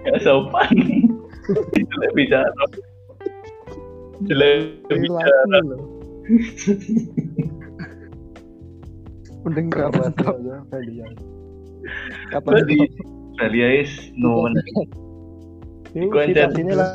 [0.04, 0.72] Gak sopan.
[1.74, 2.64] Jelek bicara.
[4.24, 5.60] Jelek bicara.
[9.44, 11.04] mending kata aja, Felia.
[12.32, 12.80] kata Tadi
[13.36, 14.56] Dalia is no one.
[15.92, 16.92] Ini Gua aja- situasinya lah.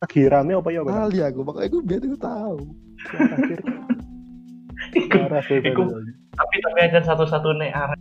[0.00, 0.80] Lagi rame apa ya?
[0.84, 2.58] Kali aku makanya aku biar aku tahu.
[4.92, 5.84] Iku- Felia.
[6.30, 7.96] Tapi tapi aja satu-satunya arah.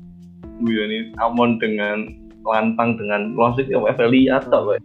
[0.59, 2.03] Gue nih Amon dengan
[2.49, 4.81] lantang dengan klasik ya Evelia atau Pak.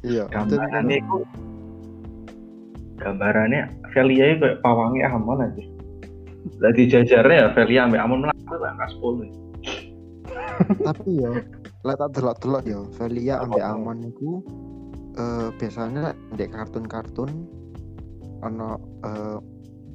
[0.00, 1.18] iya gambarannya itu.
[3.00, 3.62] gambarannya
[3.96, 5.64] Velia itu kayak pawangnya Amon aja.
[6.60, 9.28] Lagi jajarnya ya Velia sampai Amon melaku lah sepuluh.
[10.84, 11.32] Tapi ya
[11.80, 13.72] lek tak delok-delok ya Velia ambek Apa?
[13.76, 14.44] Amon iku
[15.18, 17.30] eh biasanya di kartun-kartun
[18.46, 19.38] ono eh,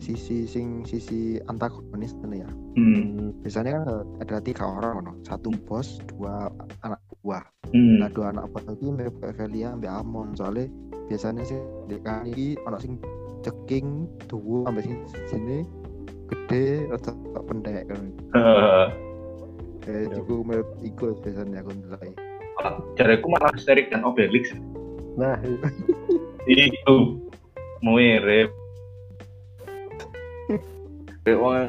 [0.02, 3.42] sisi sing sisi antagonis ya hmm.
[3.44, 3.84] biasanya kan
[4.22, 6.52] ada tiga orang ono satu bos dua
[6.84, 7.98] anak buah Hmm.
[7.98, 10.70] nah dua anak buah itu mirip kayak Velia ambek Amon soalnya
[11.10, 11.58] biasanya sih
[11.90, 13.02] di kali ini ono sing
[13.42, 15.66] ceking tuwa ambek sing sini
[16.30, 17.18] gede atau
[17.50, 18.06] pendek kan
[19.90, 22.14] Eh, eh mirip iku biasanya aku nilai
[22.96, 24.56] jareku malah dan Obelix.
[25.16, 25.38] Nah,
[26.46, 27.20] Itu
[27.84, 28.50] mirip.
[31.26, 31.66] Wong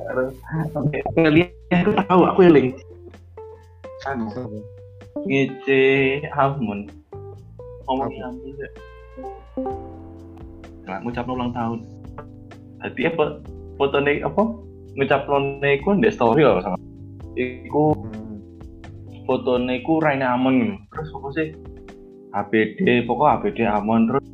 [1.16, 2.76] ngelihat aku tahu aku eling.
[4.04, 4.28] Kan
[5.24, 5.84] ngece
[6.36, 6.92] Almond.
[7.88, 8.68] Ngomong Almond ya.
[10.86, 11.80] Nah, ngucap ulang tahun.
[12.84, 13.24] Jadi apa
[13.80, 14.42] fotonya apa
[15.00, 15.24] ngucap
[15.64, 16.76] iku ndek story loh sama.
[17.36, 18.36] Iku Hmm.
[19.24, 21.48] fotonya iku Raine Amon terus apa sih
[22.32, 24.24] HBD pokok HBD Amon terus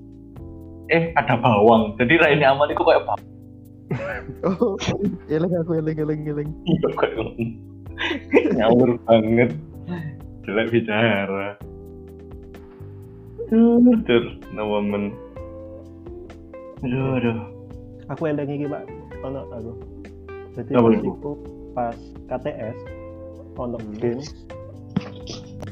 [0.93, 3.32] eh ada bawang jadi Raine Amon itu kayak bawang
[4.47, 4.79] Oh,
[5.29, 6.51] eling aku eling eling eling.
[8.57, 9.51] Ngawur banget
[10.43, 11.55] jelek bicara
[13.53, 14.25] aduh
[14.57, 15.13] no woman
[16.81, 17.37] aduh aduh
[18.09, 18.85] aku eling iki, Pak.
[19.23, 19.73] Ono aku.
[20.59, 20.91] Jadi Apa
[21.73, 21.97] pas
[22.29, 22.77] KTS
[23.57, 24.21] ono game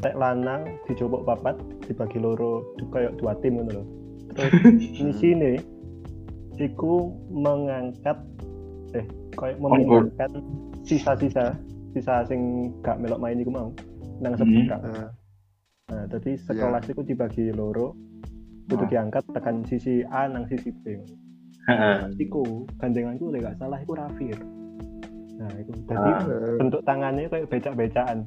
[0.01, 3.85] tek lanang dijopok papat dibagi loro kayak dua tim ngono lho.
[4.33, 4.53] Terus
[4.97, 5.61] misi ini
[6.61, 8.19] iku mengangkat
[8.93, 10.31] eh kayak memindahkan
[10.83, 11.57] sisa-sisa
[11.91, 13.69] sisa sing gak melok main iku mau
[14.21, 14.41] nang Hmm.
[14.41, 14.81] sebelah.
[14.85, 15.09] Eh,
[15.91, 17.99] Nah, jadi sekelas iku dibagi loro
[18.67, 18.89] kudu Oh.
[18.89, 21.03] diangkat tekan sisi A nang sisi B.
[21.61, 22.15] Heeh.
[22.19, 22.43] iku
[22.77, 24.39] gandenganku lek gak salah iku Rafir
[25.37, 26.23] nah iku jadi Ah.
[26.57, 28.19] bentuk tangannya kayak becak-becakan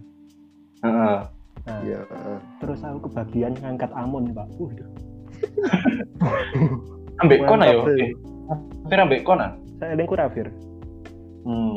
[0.81, 1.17] Heeh.
[1.63, 1.99] nah Iya.
[2.57, 4.71] terus aku kebagian ngangkat Amon pak uh
[7.21, 7.85] ambek kon ayo.
[7.85, 8.11] Mantap, eh
[8.89, 9.51] Fir ambek kon ah?
[9.77, 10.47] Saya elingku Rafir
[11.45, 11.75] hmm.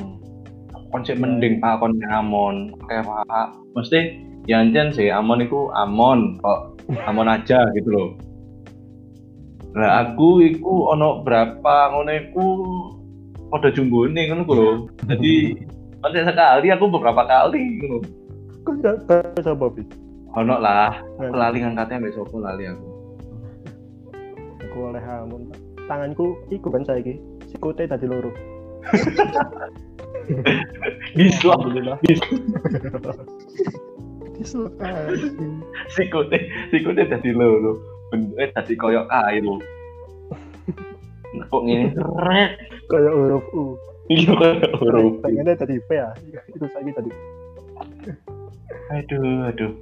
[0.94, 2.72] Konsep mending pak kon Amon.
[2.86, 3.48] Kayak pak.
[3.74, 6.78] Mesti Yancen sih Amon itu Amon kok.
[7.04, 8.08] Amon aja gitu loh.
[9.76, 12.46] Lah aku iku ono berapa ngono iku
[13.52, 14.70] pada jumbone ngono ku lho.
[15.04, 15.52] Jadi
[16.00, 17.98] nanti sekali aku beberapa kali ngono.
[18.64, 18.96] Kok gak
[19.44, 22.84] sapa bis ono lah aku Nah, lali ngangkatnya ambek sopo lali aku
[24.76, 25.56] aku oleh pak
[25.88, 27.16] tanganku iku kan saiki
[27.48, 28.28] sikute tadi loro.
[31.16, 31.48] Bisa.
[31.48, 31.96] Alhamdulillah.
[34.36, 35.32] Dislokasi.
[35.96, 37.80] sikute sikute dadi loro.
[38.12, 39.48] Bentuknya dadi koyok kail
[41.36, 41.96] kok ngene?
[42.20, 42.52] Rek.
[42.86, 43.80] Kayak huruf U
[44.12, 46.12] iya koyok huruf pengennya tadi P ya.
[46.52, 47.08] Itu saiki tadi
[48.92, 49.72] aduh aduh.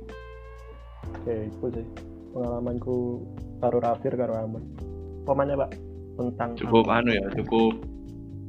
[1.19, 1.87] Oke itu sih.
[2.31, 3.27] Pengalamanku
[3.59, 4.84] karo Rafir karo Amon
[5.25, 5.71] pemanya pak?
[6.15, 7.73] Tentang cukup anu ya cukup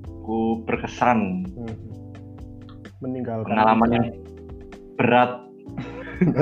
[0.06, 1.50] cukup berkesan.
[1.56, 1.76] Hmm.
[3.04, 4.08] meninggalkan pengalaman yang
[4.98, 5.32] berat.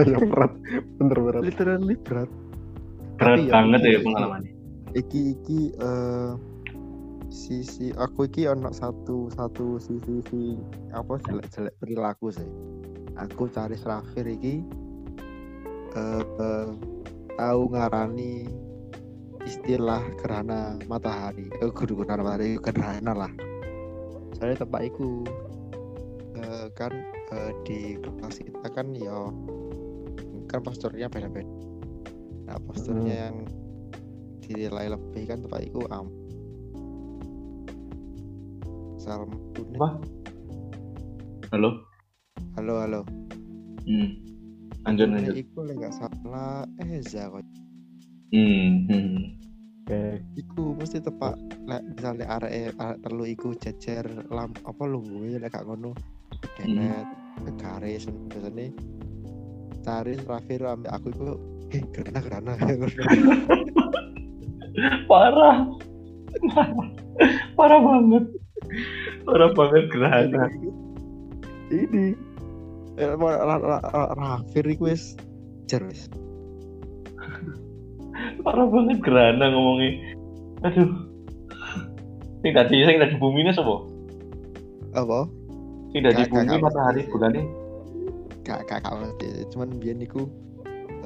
[0.06, 0.54] Ya berat.
[1.02, 1.42] Bener berat.
[1.42, 2.30] Literally berat.
[3.18, 4.52] berat Tapi ya, banget ya iki- pengalamannya.
[4.94, 6.32] Iki iki eh
[7.34, 10.62] sisi aku iki ono satu satu sisi sisi
[10.94, 12.46] apa jelek jelek perilaku sih.
[13.18, 14.62] Aku cari Rafir iki
[15.98, 16.70] eh eh,
[17.34, 18.46] tahu ngarani
[19.44, 21.48] istilah gerhana matahari.
[21.62, 23.32] Eh kudu gerhana matahari gerhana lah.
[24.38, 25.24] Soalnya tempat iku
[26.40, 26.92] eh, kan
[27.32, 29.30] eh, di kelas kita kan ya
[30.50, 31.50] kan posturnya beda-beda.
[32.48, 33.48] Nah posturnya yang
[34.44, 36.12] dinilai lebih kan tempat iku am
[39.00, 39.32] Salam
[39.80, 40.00] Apa?
[41.56, 41.70] halo
[42.60, 43.02] Halo halo.
[43.88, 44.10] hmm.
[44.84, 47.44] lanjut Tune lanjut Iku lek gak salah Eza kok.
[48.34, 48.70] Hmm.
[48.90, 49.18] hmm.
[49.86, 50.04] oke
[50.36, 51.38] Iku mesti tepak
[51.70, 55.94] lek misalnya arek arek perlu iku jejer lam apa lu gue lek gak ngono.
[56.58, 57.24] Denet
[57.60, 58.68] garis biasanya
[59.84, 61.30] cari Rafir ambek aku iku
[61.76, 62.54] eh gerana gerana
[65.10, 65.58] parah
[67.58, 68.26] parah banget
[69.28, 70.46] parah banget gerhana
[71.74, 72.16] ini
[72.96, 75.18] eh, Ra- Ra- Ra- Ra- Rafir iku wis
[75.68, 76.08] jer wis
[78.44, 79.92] parah banget gerhana ngomongnya.
[80.68, 80.92] Aduh.
[82.44, 83.88] Sing tadi sing tadi bumi ini sapa?
[84.94, 85.26] Apa?
[85.96, 87.44] Sing tadi Gak- gak- bumi gak matahari bulan ini
[88.44, 90.28] kak kak mesti cuman biar niku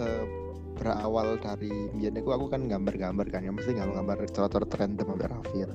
[0.02, 0.26] eh,
[0.74, 3.54] berawal dari biar niku aku kan gambar-gambar kan ya.
[3.54, 5.70] Mesti gambar-gambar coret-coret random sampai Rafir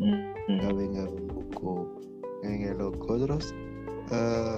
[0.00, 0.58] hmm.
[0.64, 1.76] gawe gawe logo.
[2.40, 3.52] Gawe logo terus
[4.08, 4.56] eh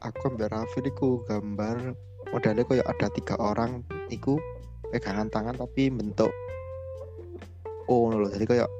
[0.00, 1.92] aku ambil Rafir iku gambar
[2.32, 4.40] modelnya kayak ada tiga orang iku
[4.94, 6.30] pegangan tangan tapi bentuk
[7.90, 8.70] O loh jadi kayak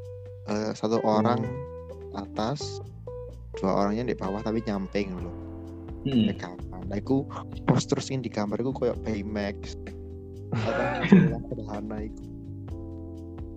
[0.48, 1.42] eh, satu orang
[2.14, 2.78] atas
[3.58, 5.44] dua orangnya di bawah tapi nyamping loh
[6.04, 6.28] Hmm.
[6.28, 7.24] pegangan nah iku
[7.64, 9.72] poster sing di gambar iku kayak Baymax.
[10.52, 10.84] Atau
[11.48, 12.24] sederhana iku.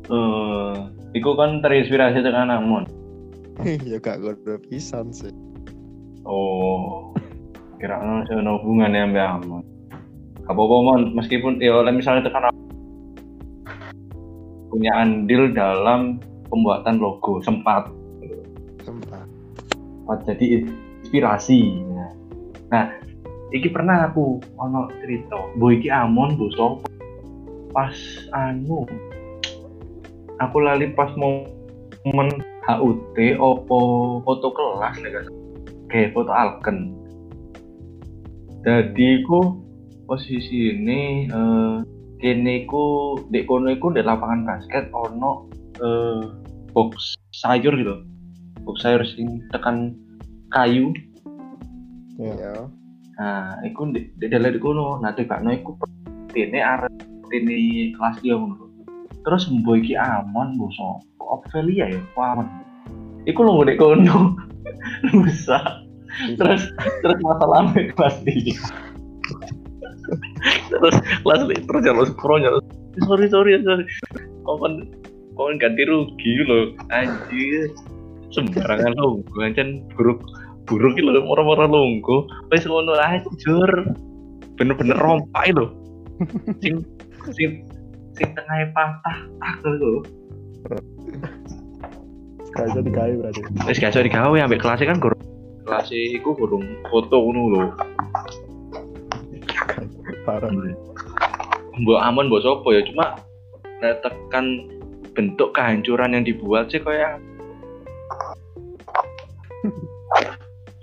[0.08, 0.76] Eh,
[1.20, 2.88] iku kan terinspirasi dengan Amon.
[3.90, 5.34] ya gak ngono pisan sih.
[6.24, 7.12] Oh,
[7.84, 9.64] kira ono ono hubungannya ambek Amon.
[10.48, 12.48] Apa-apa mon meskipun ya oleh misalnya tekan
[14.72, 17.92] punya andil dalam pembuatan logo sempat.
[18.84, 19.28] Sempat.
[19.72, 20.64] Sempat jadi
[21.04, 22.12] inspirasi nah,
[22.72, 22.86] nah
[23.52, 26.88] iki pernah aku ono cerita bu iki amon bu sopo
[27.76, 27.96] pas
[28.36, 28.88] anu
[30.40, 32.30] aku lali pas momen
[32.68, 33.80] HUT opo
[34.24, 35.28] foto kelas nih guys
[35.88, 36.92] kayak foto alken.
[38.68, 39.67] Jadi ku
[40.08, 41.78] posisi ini eh,
[42.24, 45.52] kene ku dek kono iku di lapangan basket ono
[45.84, 46.24] eh,
[46.72, 48.02] box sayur gitu.
[48.64, 49.94] Box sayur sing tekan
[50.56, 50.96] kayu.
[52.18, 52.34] Ya.
[52.34, 52.54] ya
[53.18, 54.98] nah iku di di dalam di kono.
[55.04, 55.76] Nah tiba no iku
[56.34, 56.96] ini arep
[57.36, 58.72] ini kelas dia ngono.
[59.28, 61.04] Terus mbok iki amon mbok sapa?
[61.28, 62.48] Ophelia ya amon?
[63.28, 64.40] Iku lho dek kono.
[65.14, 65.84] Rusak.
[66.40, 66.72] Terus
[67.04, 68.56] terus masalahnya kelas dia
[70.72, 72.64] terus kelas dia terus jalan scroll jalan
[73.06, 73.84] sorry sorry sorry.
[74.48, 74.88] Kau kan
[75.36, 77.72] kau kan ganti rugi loh anjir.
[78.28, 80.20] Sembarangan lo ancan buruk
[80.68, 83.72] buruk gitu loh orang-orang longgo wes ngono ajur
[84.60, 85.72] bener-bener rompai lo
[86.60, 86.84] sing
[87.32, 87.64] sing
[88.20, 90.04] sing tengah patah tak lho.
[92.52, 93.40] Gak bisa digawe berarti.
[93.64, 95.24] wes gak iso digawe ambek kelasnya kan gurung.
[95.64, 97.64] Kelas iku gurung foto ngono lho
[100.28, 100.52] Parah.
[101.78, 103.16] mbok aman mbok sopo ya cuma
[103.80, 104.68] tekan
[105.16, 107.22] bentuk kehancuran yang dibuat sih kayak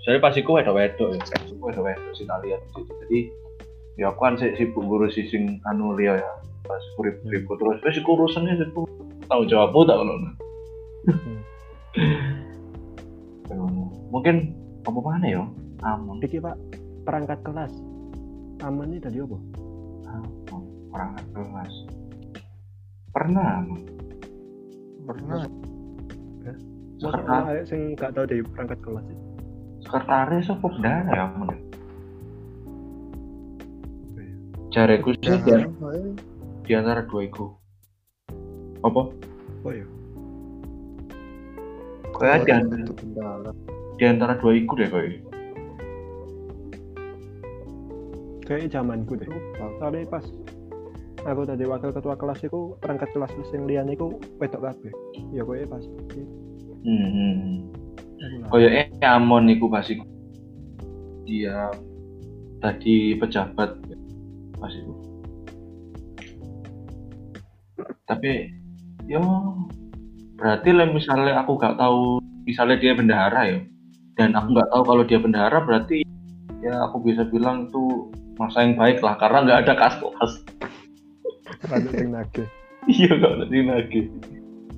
[0.01, 2.93] saya pasti kue wedok wedok ya pas iku wedok sih tak lihat situ.
[3.05, 3.19] jadi
[4.01, 6.31] ya aku kan sih sibuk ngurus sing anu liya ya.
[6.65, 7.77] Pas kurip kurip terus.
[7.85, 8.85] Wes iku urusannya itu
[9.29, 10.13] tahu jawabmu tak ngono.
[11.05, 11.39] Hmm.
[14.13, 14.53] mungkin
[14.85, 15.41] apa mana ya?
[15.85, 16.21] Amun.
[16.21, 16.55] Iki Pak,
[17.05, 17.73] perangkat kelas.
[18.63, 19.37] Aman ini tadi apa?
[20.07, 20.63] Amun.
[20.95, 21.73] orang kelas
[23.11, 23.67] pernah
[25.03, 25.43] pernah
[26.95, 27.35] Sekretaris.
[27.35, 29.23] ono arek sing gak tau dari perangkat kelas itu.
[29.83, 31.49] sekretaris apa bendara ya Amun?
[34.71, 35.69] Jareku sih di, ayo.
[36.67, 37.47] di antara dua itu.
[38.83, 39.07] Apa?
[39.63, 39.87] Oh ya.
[42.11, 42.83] Kayak di, antara,
[43.95, 45.23] di antara dua itu deh kayak.
[48.45, 49.27] Kayaknya zamanku deh.
[49.81, 50.25] Soalnya pas
[51.25, 54.93] aku tadi wakil ketua kelas itu perangkat kelas sing liyane iku wedok kabeh.
[55.33, 55.83] Ya kowe pas.
[56.85, 57.65] Hmm.
[58.53, 59.89] Kayak eh Amon iku pas.
[61.25, 61.73] Dia
[62.61, 63.81] tadi pejabat
[64.61, 64.93] pas iku.
[68.05, 68.53] Tapi
[69.09, 69.21] yo
[70.37, 73.59] berarti lah misalnya aku gak tahu misalnya dia bendahara ya
[74.15, 76.05] dan aku nggak tahu kalau dia bendahara berarti
[76.63, 80.33] ya aku bisa bilang itu masa yang baik lah karena nggak ada kas kelas
[81.91, 82.47] sing nagih.
[82.93, 83.99] iya nggak ada sih lagi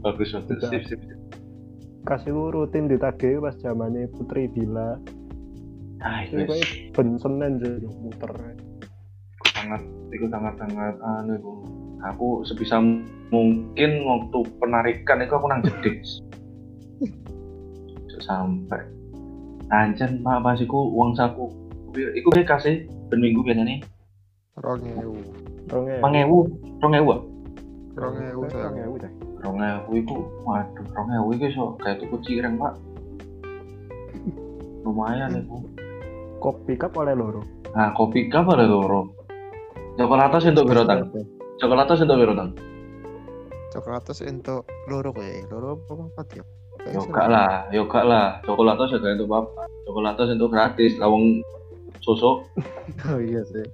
[0.01, 1.19] bagus bagus sip sip sip.
[2.07, 4.95] Kasih rutin ditagih pas zamannya Putri Bila.
[5.99, 8.31] ah Itu itu kowe ben Senin jadi muter.
[9.57, 9.81] sangat
[10.13, 11.53] itu sangat sangat anu iku.
[12.05, 12.77] aku sebisa
[13.33, 15.97] mungkin waktu penarikan itu aku nang jeding
[18.27, 18.85] sampai
[19.73, 21.49] anjen pak pas iku uang saku
[21.95, 23.83] iku dia kasih ben minggu biasanya.
[24.59, 25.19] Rong ewu.
[25.67, 25.99] Ronge.
[25.99, 26.47] pangewu
[26.79, 27.09] rong ewu.
[27.11, 27.21] Ah?
[27.97, 28.41] Rong ewu
[29.43, 30.15] rong ewu iku
[30.47, 32.73] waduh rong ewu iku so kayak tuku cireng pak.
[34.87, 35.59] Lumayan iku.
[36.37, 37.41] Kopi cup oleh loro.
[37.75, 39.11] nah kopi kap ada loro.
[39.97, 41.09] Coklatos untuk berotang
[41.57, 42.53] coklatos untuk berotang
[43.73, 46.43] Coklatos untuk loro kayak loro apa empat ya?
[46.93, 48.27] Yoga lah yoga lah.
[48.45, 51.41] Coklatos juga untuk bapak coklatos untuk gratis lawang
[52.01, 52.45] seru.
[53.07, 53.65] Oh iya sih.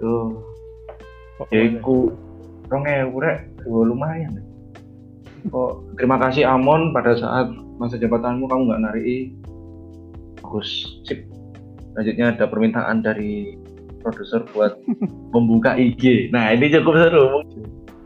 [0.00, 0.40] tuh
[1.36, 2.12] Kok ya iku
[2.68, 3.48] rong ewu rek.
[3.68, 4.40] Lumayan
[5.56, 7.48] oh terima kasih Amon pada saat
[7.80, 9.32] masa jabatanmu kamu nggak narik
[10.40, 11.00] bagus.
[11.08, 11.24] Sip.
[11.96, 13.56] Selanjutnya ada permintaan dari
[14.00, 14.76] produser buat
[15.34, 17.26] membuka IG nah ini cukup seru.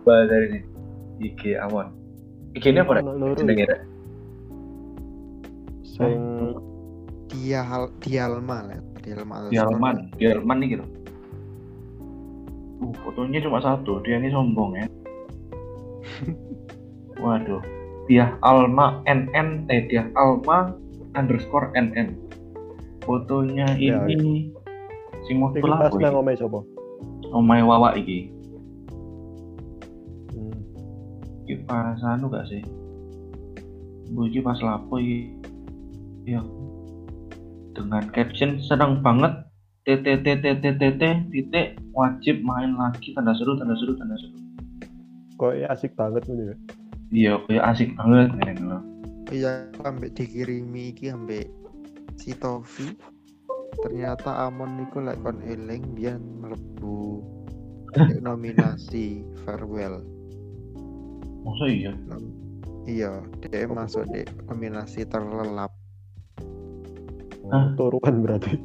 [0.04, 0.60] Coba dari ini
[1.26, 1.90] IG Amon.
[2.54, 3.02] IG ini apa rek?
[3.02, 3.34] Ono loro.
[3.34, 3.82] jenenge rek
[5.82, 6.33] Sing
[7.44, 8.80] Dia hal dialma lah.
[9.04, 9.52] Dialma.
[9.52, 10.86] Dialman Dialman nih gitu
[12.80, 14.84] uh fotonya cuma satu dia ini sombong ya
[17.22, 17.62] waduh
[18.04, 20.74] dia Alma NN eh dia Alma
[21.16, 22.12] underscore NN
[23.00, 24.52] fotonya Ya, ini
[25.24, 26.60] sing mau iki tuh pas nang iki omahe sapa?
[27.32, 28.28] omai wawa iki
[30.34, 30.56] Hmm.
[31.46, 32.60] iki pas anu gak sih
[34.12, 35.30] Bu iki pas lapo iki
[36.26, 36.42] ya
[37.74, 39.44] dengan caption senang banget.
[39.84, 43.12] TTTTTTT titik wajib main lagi.
[43.12, 44.32] Tanda seru tanda seru tanda seru.
[45.36, 46.56] Kok ya asik banget nih ya
[47.14, 48.82] iya kayak asik banget ini loh
[49.30, 51.46] iya ambek dikirimi iki ambek
[52.18, 52.90] si Tofi
[53.86, 57.22] ternyata Amon niku lek kon eling dia mlebu
[58.26, 60.02] nominasi farewell.
[61.42, 61.92] Masa iya?
[62.86, 65.74] Iya dia masuk di nominasi terlelap
[67.46, 67.64] Hah?
[67.74, 68.56] turuan berarti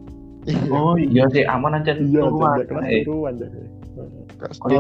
[0.46, 2.56] iya oh iya sih aman aja iya turuan.
[2.56, 3.60] jadi kelas Eh, turuan jadi.
[4.66, 4.80] Iya.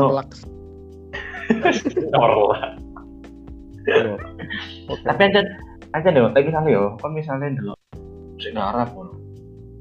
[4.87, 5.41] oke tapi aja
[5.91, 7.73] aja deh tapi misalnya yo kan misalnya dulu
[8.37, 9.13] sing ngarap ngono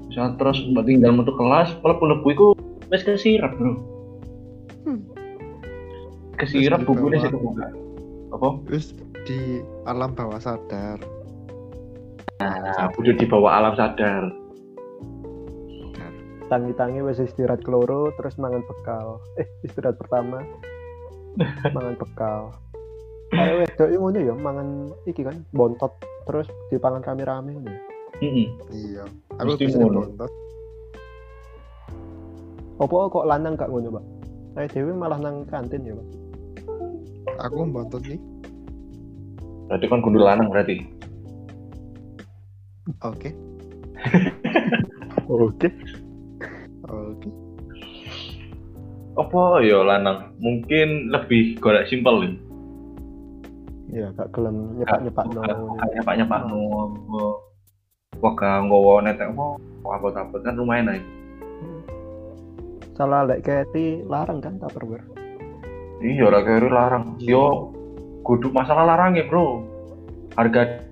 [0.03, 2.47] misal terus mbak tinggal metu kelas lebu lebu iku
[2.89, 3.73] wis kesirap bro
[4.79, 5.03] Hmm.
[6.33, 7.21] kesirap Wis bukunya dibawa.
[7.21, 7.65] sih kebuka
[8.31, 8.85] apa terus
[9.23, 9.39] di
[9.83, 10.97] alam bawah sadar
[12.39, 14.31] nah butuh dibawa alam sadar.
[16.47, 19.19] Tangi-tangi wes istirahat keloro terus mangan bekal.
[19.37, 20.41] Eh istirahat pertama.
[21.75, 22.41] Mangan bekal.
[23.37, 25.93] Ayo wedok iki ngono ya mangan iki kan bontot
[26.25, 27.79] terus dipangan rame-rame ngono ya.
[28.19, 28.47] Heeh.
[28.73, 29.03] iya.
[29.37, 30.31] Aku bisa bontot.
[32.81, 34.05] Apa kok lanang gak ngono, Pak?
[34.55, 36.07] Saya dewe malah nang kantin ya, Pak.
[37.45, 38.17] aku bontot nih.
[39.69, 40.98] Berarti kan gundul lanang berarti
[43.03, 43.29] oke.
[45.29, 45.69] Oke.
[46.89, 47.29] oke.
[49.13, 49.61] Apa?
[49.61, 50.33] Ya lanang.
[50.41, 52.33] Mungkin lebih golek simpel nih
[53.89, 54.77] Ya, gak gelem.
[54.77, 55.41] Nyepak-nyepak no.
[55.81, 56.61] kayak pak nyepak no
[58.19, 61.01] Waka nggawa netek apa apa kan lumayan aja
[62.97, 65.07] Salah lek keti larang kan Tupperware.
[66.03, 67.15] iya lah kayak larang.
[67.21, 67.71] Yo
[68.27, 69.63] kudu masalah larang ya bro.
[70.35, 70.88] Harga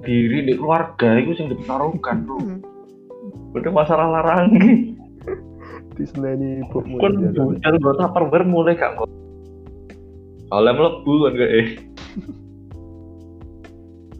[0.00, 2.40] diri di keluarga itu sing dipertaruhkan bro.
[2.40, 2.64] Hmm.
[3.52, 4.48] kudu masalah larang.
[5.92, 6.96] Diseneni ibukmu.
[6.96, 9.04] kan ya, bukan gue tupperware mulai gak kok.
[10.48, 11.68] Soalnya melebu kan gak eh.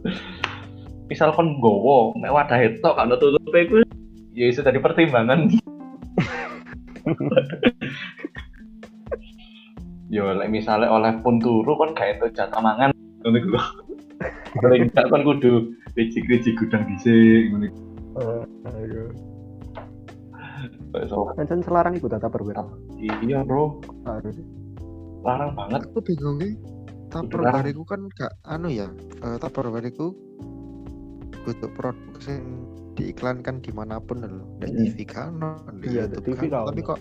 [1.09, 3.81] Misal kon gowo mek wadah itu kan tutup itu
[4.37, 5.49] ya itu tadi pertimbangan.
[10.13, 12.93] Yo lek misalnya oleh pun turu kan gak itu jatah mangan.
[13.25, 13.39] Ngono
[14.23, 15.53] iku paling gak kan kudu
[15.93, 17.55] licik-licik gudang dhisik iku
[18.13, 19.03] Eh, ayo.
[21.09, 22.61] so, Kan selarang iku Tupperware.
[23.01, 23.81] iya bro.
[24.05, 24.37] Harus.
[25.23, 25.87] larang banget.
[25.87, 26.51] Aku bingungnya
[27.09, 28.91] Tupperware itu kan gak anu ya
[29.23, 30.11] eh, Tupperware itu
[31.43, 32.45] butuh produk yang
[32.93, 34.45] diiklankan di mana pun lho.
[34.61, 34.77] Di Hmm.
[34.85, 35.31] TV kan
[35.81, 36.99] di Iya, di YouTube TV kan tapi kok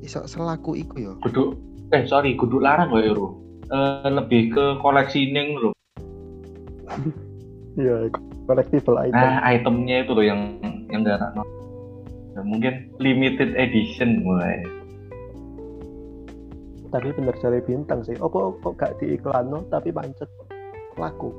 [0.00, 1.12] iso selaku iku ya?
[1.22, 1.54] Kudu
[1.94, 3.28] eh sorry kudu larang gak ya bro.
[3.68, 5.70] Eh, lebih ke koleksi ning lho
[7.78, 8.10] Iya,
[8.50, 9.14] collectible item.
[9.14, 10.58] nah itemnya itu loh yang
[10.90, 11.46] yang gak no.
[12.34, 14.66] Ya, mungkin limited edition mulai
[16.88, 18.16] Tapi bener cari bintang sih.
[18.16, 20.26] Apa kok gak diiklanno tapi pancet
[20.98, 21.30] laku.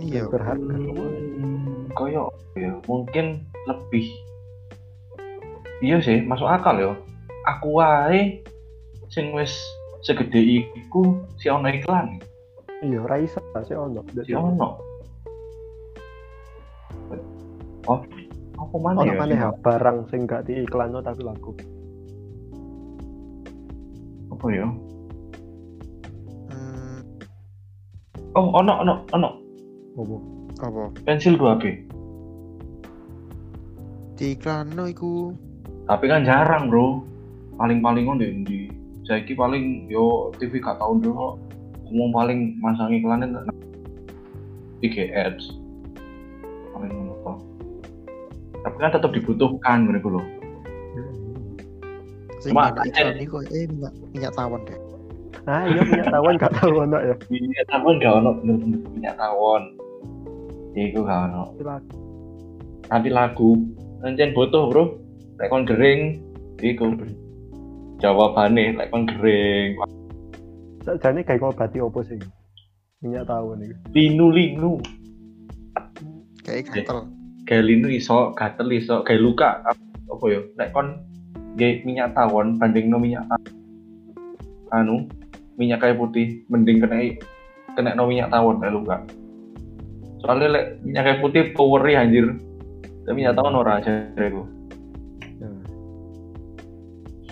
[0.00, 0.76] iya Berharga.
[0.76, 2.28] Hmm, koyo
[2.60, 4.04] ya mungkin lebih
[5.80, 6.92] iya sih masuk akal ya
[7.48, 8.44] aku wae
[9.08, 9.56] sing wis
[10.04, 12.20] segede iku si ono iklan
[12.84, 14.04] Iya, Raisa sih ono.
[14.24, 14.68] si ono.
[17.86, 18.00] Oh
[18.56, 21.52] apa mana Ono ya maneh ya barang sing gak diiklanno tapi laku.
[24.36, 24.68] apa ya?
[26.52, 27.00] Hmm,
[28.36, 29.30] oh ono ono ono.
[29.96, 30.16] Apa?
[30.66, 30.82] apa?
[31.08, 31.62] Pensil 2B
[34.16, 35.32] di iklan no iku.
[35.84, 37.04] Tapi kan jarang bro.
[37.56, 38.68] Paling paling on di
[39.08, 41.40] saya paling yo TV gak tau dulu
[41.90, 43.30] ngomong paling masang iklannya
[44.82, 45.54] IG ads
[46.74, 46.92] paling
[47.24, 47.36] kok.
[48.66, 50.24] tapi kan tetap dibutuhkan gitu loh.
[52.42, 54.78] Sing Cuma- ada iklan iku eh minyak minyak tawon deh.
[55.46, 57.14] Ah, iya punya tawon gak tahu ono ya.
[57.30, 59.62] minyak tawon gak ono bener-bener minyak tawon.
[60.74, 61.54] Itu gak ono.
[62.90, 63.54] Tapi lagu.
[64.02, 64.98] Anjen butuh bro.
[65.38, 66.20] Lek kon gering
[66.60, 66.92] iku.
[68.02, 69.78] Jawabannya lek kon gering
[70.86, 72.14] Sakjane kayak ngobati opo sih?
[73.02, 73.74] Minyak tawon iki.
[73.92, 74.72] linu linu
[76.46, 76.86] kayak Iya.
[76.86, 76.98] gatel
[77.44, 79.60] kayak linu iso gatel iso kayak luka
[80.06, 81.02] apa ya lek kon
[81.58, 83.52] gay minyak tawon banding no minyak tawon
[84.72, 84.96] anu
[85.58, 87.18] minyak kayu putih mending kena
[87.74, 88.96] kena no minyak tawon kayak luka
[90.24, 92.26] soalnya lek minyak kayu putih poweri anjir
[93.04, 94.42] tapi minyak tawon ora aja itu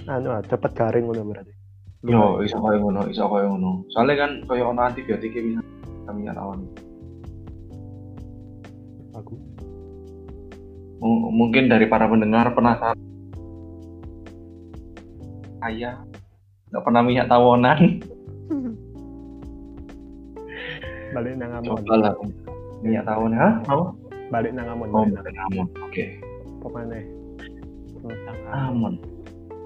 [0.04, 1.63] Anu ah, cepet garing ngono berarti.
[2.04, 3.88] Yo iso kaya ngono iso kaya ngono.
[3.88, 5.64] Soalnya kan kaya ono antibiotik bisa
[6.12, 6.68] minyak tawon
[9.16, 9.32] Aku.
[11.00, 12.98] M- mungkin dari para pendengar penasaran.
[15.64, 16.04] Saya
[16.68, 17.78] nggak pernah minyak tawonan.
[21.14, 21.78] Balik nang amon.
[21.78, 22.12] Coba lah
[22.84, 23.38] minyak tawonan.
[23.40, 23.54] Hah?
[23.64, 23.86] apa?
[24.28, 25.66] Balik nang amon oh balik nang amon.
[25.88, 26.20] Oke.
[26.60, 27.00] Pemane
[28.04, 29.00] tentang amon.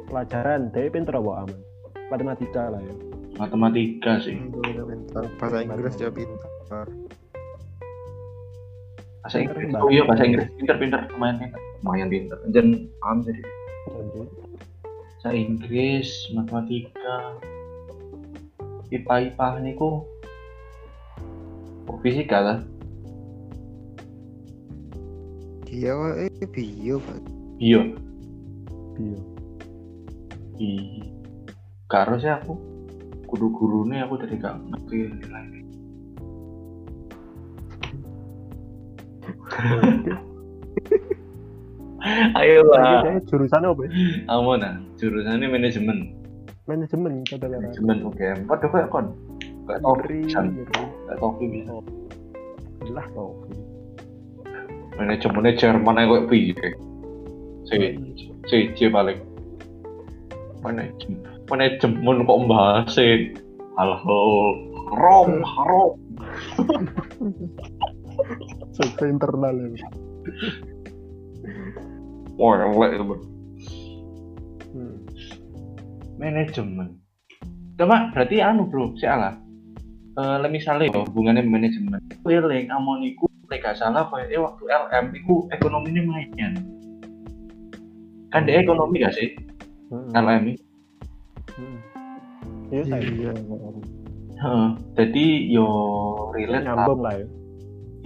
[0.07, 1.68] Pelajaran dia pinter apa aman
[2.09, 2.95] matematika lah ya.
[3.39, 4.35] Matematika sih.
[4.35, 5.25] Pintar.
[5.39, 6.87] Bahasa Inggris dia pintar.
[9.23, 9.69] Bahasa Inggris.
[9.69, 10.49] Pinter, oh iya bahasa Inggris.
[10.57, 12.69] Pinter pinter lumayan pinter lumayan pinter jen
[13.01, 13.43] paham jadi.
[15.21, 17.37] Bahasa Inggris matematika.
[18.89, 20.09] IPA IPA niku
[21.85, 22.59] oh, fisika lah.
[25.69, 25.93] Dia
[26.25, 27.21] eh bio Pak.
[27.61, 27.81] bio.
[30.57, 31.18] Bio
[31.89, 32.53] i karo sih aku
[33.25, 35.49] kudu gurune aku dari gak ngerti nilai
[42.45, 43.91] ayo Lagi lah jurusan apa ya?
[44.29, 46.13] amun nah jurusannya manajemen.
[46.69, 48.21] Manajemen kata manajemen oke.
[48.21, 49.09] Waduh kayak kon.
[49.65, 51.73] Kayak tau ngeri kayak tau bisa
[52.93, 53.33] lah kok
[55.01, 56.69] manajemennya Jerman aja kayak piye?
[57.65, 57.97] Si
[58.45, 59.17] si C paling.
[60.61, 62.95] Manajemen manajemen kok bahas
[63.77, 63.97] halo
[64.93, 65.91] haram haram.
[68.77, 69.89] Survei internal ya
[72.39, 73.17] wah elek itu
[74.77, 74.97] hmm.
[76.21, 76.89] manajemen
[77.81, 79.37] coba berarti anu bro si ala
[80.19, 82.03] Eh misalnya ya, hubungannya manajemen.
[82.27, 86.29] Wiling amoniku gak salah kayak eh, waktu LM iku ekonominya main
[88.35, 89.39] kan dia ekonomi gak sih?
[89.95, 90.11] Hmm.
[90.11, 90.68] LM ini
[91.59, 91.79] Hmm.
[92.71, 93.33] iya Iya.
[94.39, 95.67] Heeh, jadi yo
[96.31, 96.87] relate lah.
[96.87, 97.27] Nyambung lah ya.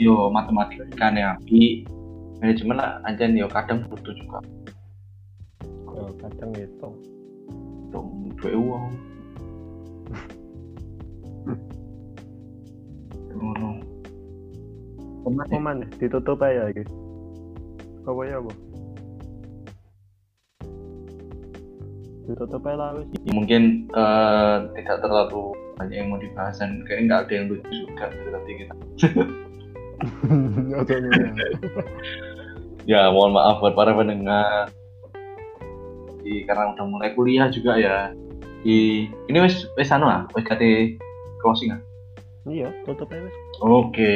[0.01, 1.85] Yo matematika nih api
[2.41, 4.41] manajemen lah anjan yo kadang butuh juga.
[5.93, 6.89] Oh, kadang itu
[7.93, 8.93] dong dua uang.
[13.37, 13.93] Ngono
[15.23, 16.93] apa mana ditutup aja gitu
[18.03, 18.51] apa ya apa
[22.27, 23.07] ditutup aja lah wis.
[23.23, 27.75] Ya, mungkin eh, tidak terlalu banyak yang mau dibahas dan kayaknya nggak ada yang lucu
[27.87, 28.75] juga tadi kita.
[32.83, 34.67] Ya mohon maaf buat para pendengar.
[36.23, 38.11] Di karena udah mulai kuliah juga ya.
[38.67, 40.99] Di ini wes wes anu ah wes kate
[41.39, 41.81] closing ah?
[42.43, 43.35] Iya tutup aja wis.
[43.63, 44.15] Oke.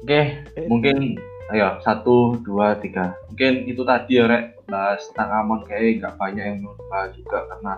[0.00, 0.20] Oke
[0.56, 0.64] Eh.
[0.68, 1.20] mungkin
[1.52, 3.12] ayo satu dua tiga.
[3.28, 7.38] Mungkin itu tadi ya rek bahas tentang amon kayak nggak banyak yang mau bahas juga
[7.50, 7.74] karena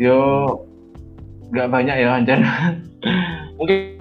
[0.00, 0.18] yo
[1.50, 2.40] nggak banyak ya anjan
[3.58, 3.78] mungkin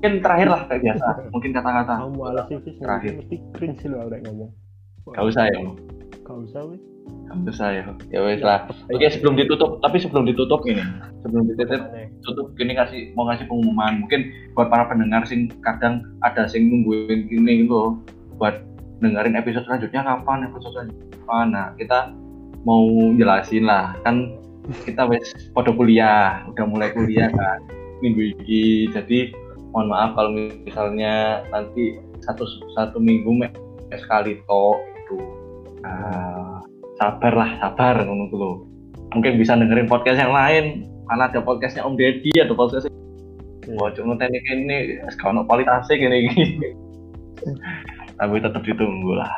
[0.00, 1.06] mungkin terakhir lah kayak biasa.
[1.28, 2.24] Mungkin kata-kata kamu
[2.64, 3.12] sih Terakhir.
[3.20, 4.48] mesti cringe loh Rek, ngomong.
[5.12, 5.60] Gak usah ya
[6.24, 6.80] gak usah wis
[7.28, 7.84] gak usah ya.
[8.08, 8.64] Ya wes lah.
[8.88, 10.80] Oke sebelum ditutup tapi sebelum ditutup ini
[11.20, 11.84] sebelum ditutup
[12.24, 14.00] tutup gini kasih mau ngasih pengumuman.
[14.00, 14.20] Mungkin
[14.56, 18.00] buat para pendengar sing kadang ada sing nungguin gini gitu
[18.40, 18.64] buat
[19.00, 21.46] dengerin episode selanjutnya kapan episode selanjutnya kapan.
[21.52, 21.98] Nah kita
[22.64, 22.84] mau
[23.16, 23.96] jelasin lah.
[24.04, 24.36] Kan
[24.84, 27.60] kita wes pada kuliah udah mulai kuliah kan
[28.04, 28.88] minggu ini.
[28.92, 29.34] Jadi
[29.72, 32.44] mohon maaf kalau misalnya nanti satu
[32.76, 33.56] satu minggu me-
[33.90, 35.18] sekali toh itu
[35.82, 36.62] nah,
[37.02, 38.56] sabar lah sabar tuh loh
[39.10, 40.86] mungkin bisa dengerin podcast yang lain.
[41.10, 42.94] Karena ada podcastnya Om Deddy ada podcastnya
[43.70, 43.78] Iya.
[43.78, 46.68] Wah, cuma teknik ini sekarang kualitasnya gini gini.
[48.20, 49.32] Tapi tetap ditunggu lah.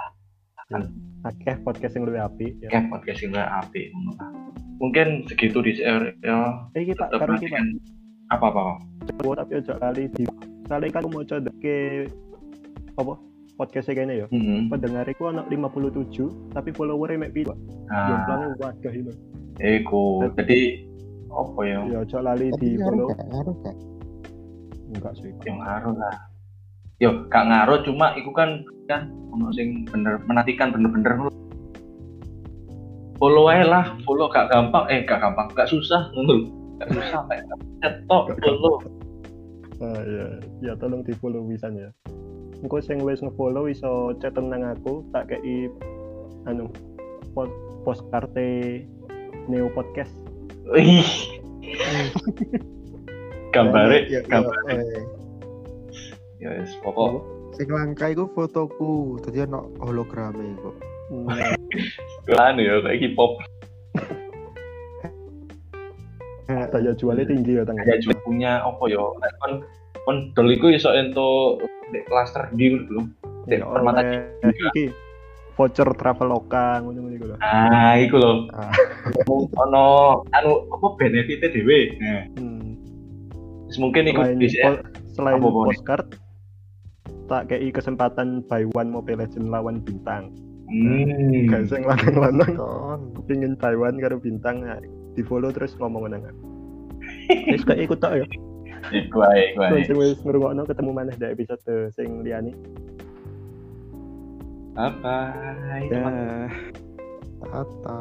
[1.22, 2.68] akeh podcast yang lebih api ya.
[2.68, 3.80] Kayak podcast ini api.
[3.89, 4.28] ngono lah.
[4.76, 6.66] Mungkin segitu di share ya.
[6.74, 7.66] Eh kita Tetap kita kan
[8.28, 8.62] apa apa.
[9.20, 10.24] buat tapi ojo kali di
[10.64, 12.09] kali kan mau coba ke
[12.95, 13.14] apa
[13.55, 14.66] podcastnya kayaknya ya Hmm.
[14.66, 17.53] pendengar itu anak 57 tapi followernya mek piro
[17.85, 19.12] Nah, jumlahnya wadah itu
[19.61, 20.33] eko.
[20.33, 20.61] Jadi
[21.28, 21.78] apa ya?
[21.85, 23.09] ya ojo lali di follow
[24.89, 26.16] enggak sih Yang ngaruh lah.
[27.03, 31.26] Yo, gak ngaruh cuma iku kan kan ono sing bener menantikan bener-bener.
[33.18, 36.46] Follow aja lah follow gak gampang eh gak gampang gak susah ngono
[36.78, 37.44] gak susah kayak
[37.82, 38.78] cetok follow.
[39.82, 40.26] Ah ya
[40.62, 41.90] ya tolong di follow wisan ya.
[42.62, 45.66] Engko sing wis nge-follow iso chat nang aku tak kei
[46.46, 46.70] anu
[47.34, 47.50] post
[47.82, 48.30] postcard
[49.50, 50.14] Neo Podcast.
[50.78, 51.03] Ih.
[53.53, 55.20] Gambare, Ya, ya, gambare.
[56.43, 57.22] Ya wis, pokok
[57.55, 60.74] Sing langka iku fotoku, dadi ono holograme kok.
[61.12, 61.53] Nah,
[62.24, 63.38] kan ya kayak hip hop.
[66.49, 69.05] daya jualnya tinggi ya tangga Ya juga punya apa ya?
[69.20, 69.53] Nek kon
[70.09, 71.61] kon dol iku iso ento
[71.93, 73.05] di klaster di loh.
[73.47, 74.01] Cek Ya, permata
[74.49, 74.88] iki
[75.53, 77.36] voucher traveloka ngono-ngono iku lho.
[77.45, 78.32] Ah, iku lho.
[78.57, 78.72] Ah.
[79.68, 79.84] Ono
[80.32, 81.80] anu apa benefitnya dhewe.
[82.01, 82.80] Nah, Hmm.
[83.76, 84.20] mungkin iku
[85.12, 86.09] Selain postcard
[87.33, 90.28] tak kei kesempatan buy one Mobile Legends lawan bintang.
[90.68, 91.49] Hmm.
[91.49, 92.53] Guys yang lanang-lanang
[93.57, 94.76] buy one karo bintang nah,
[95.16, 96.28] di follow terus ngomong nang.
[97.49, 98.26] Wis kayak ikut tok ya.
[98.93, 99.80] Iku ae, iku ae.
[99.89, 101.64] Sing wis ngrungokno ketemu maneh di episode
[101.97, 102.53] sing liyane.
[104.76, 105.16] Apa?
[105.89, 106.05] Ya.
[107.41, 108.01] Tata.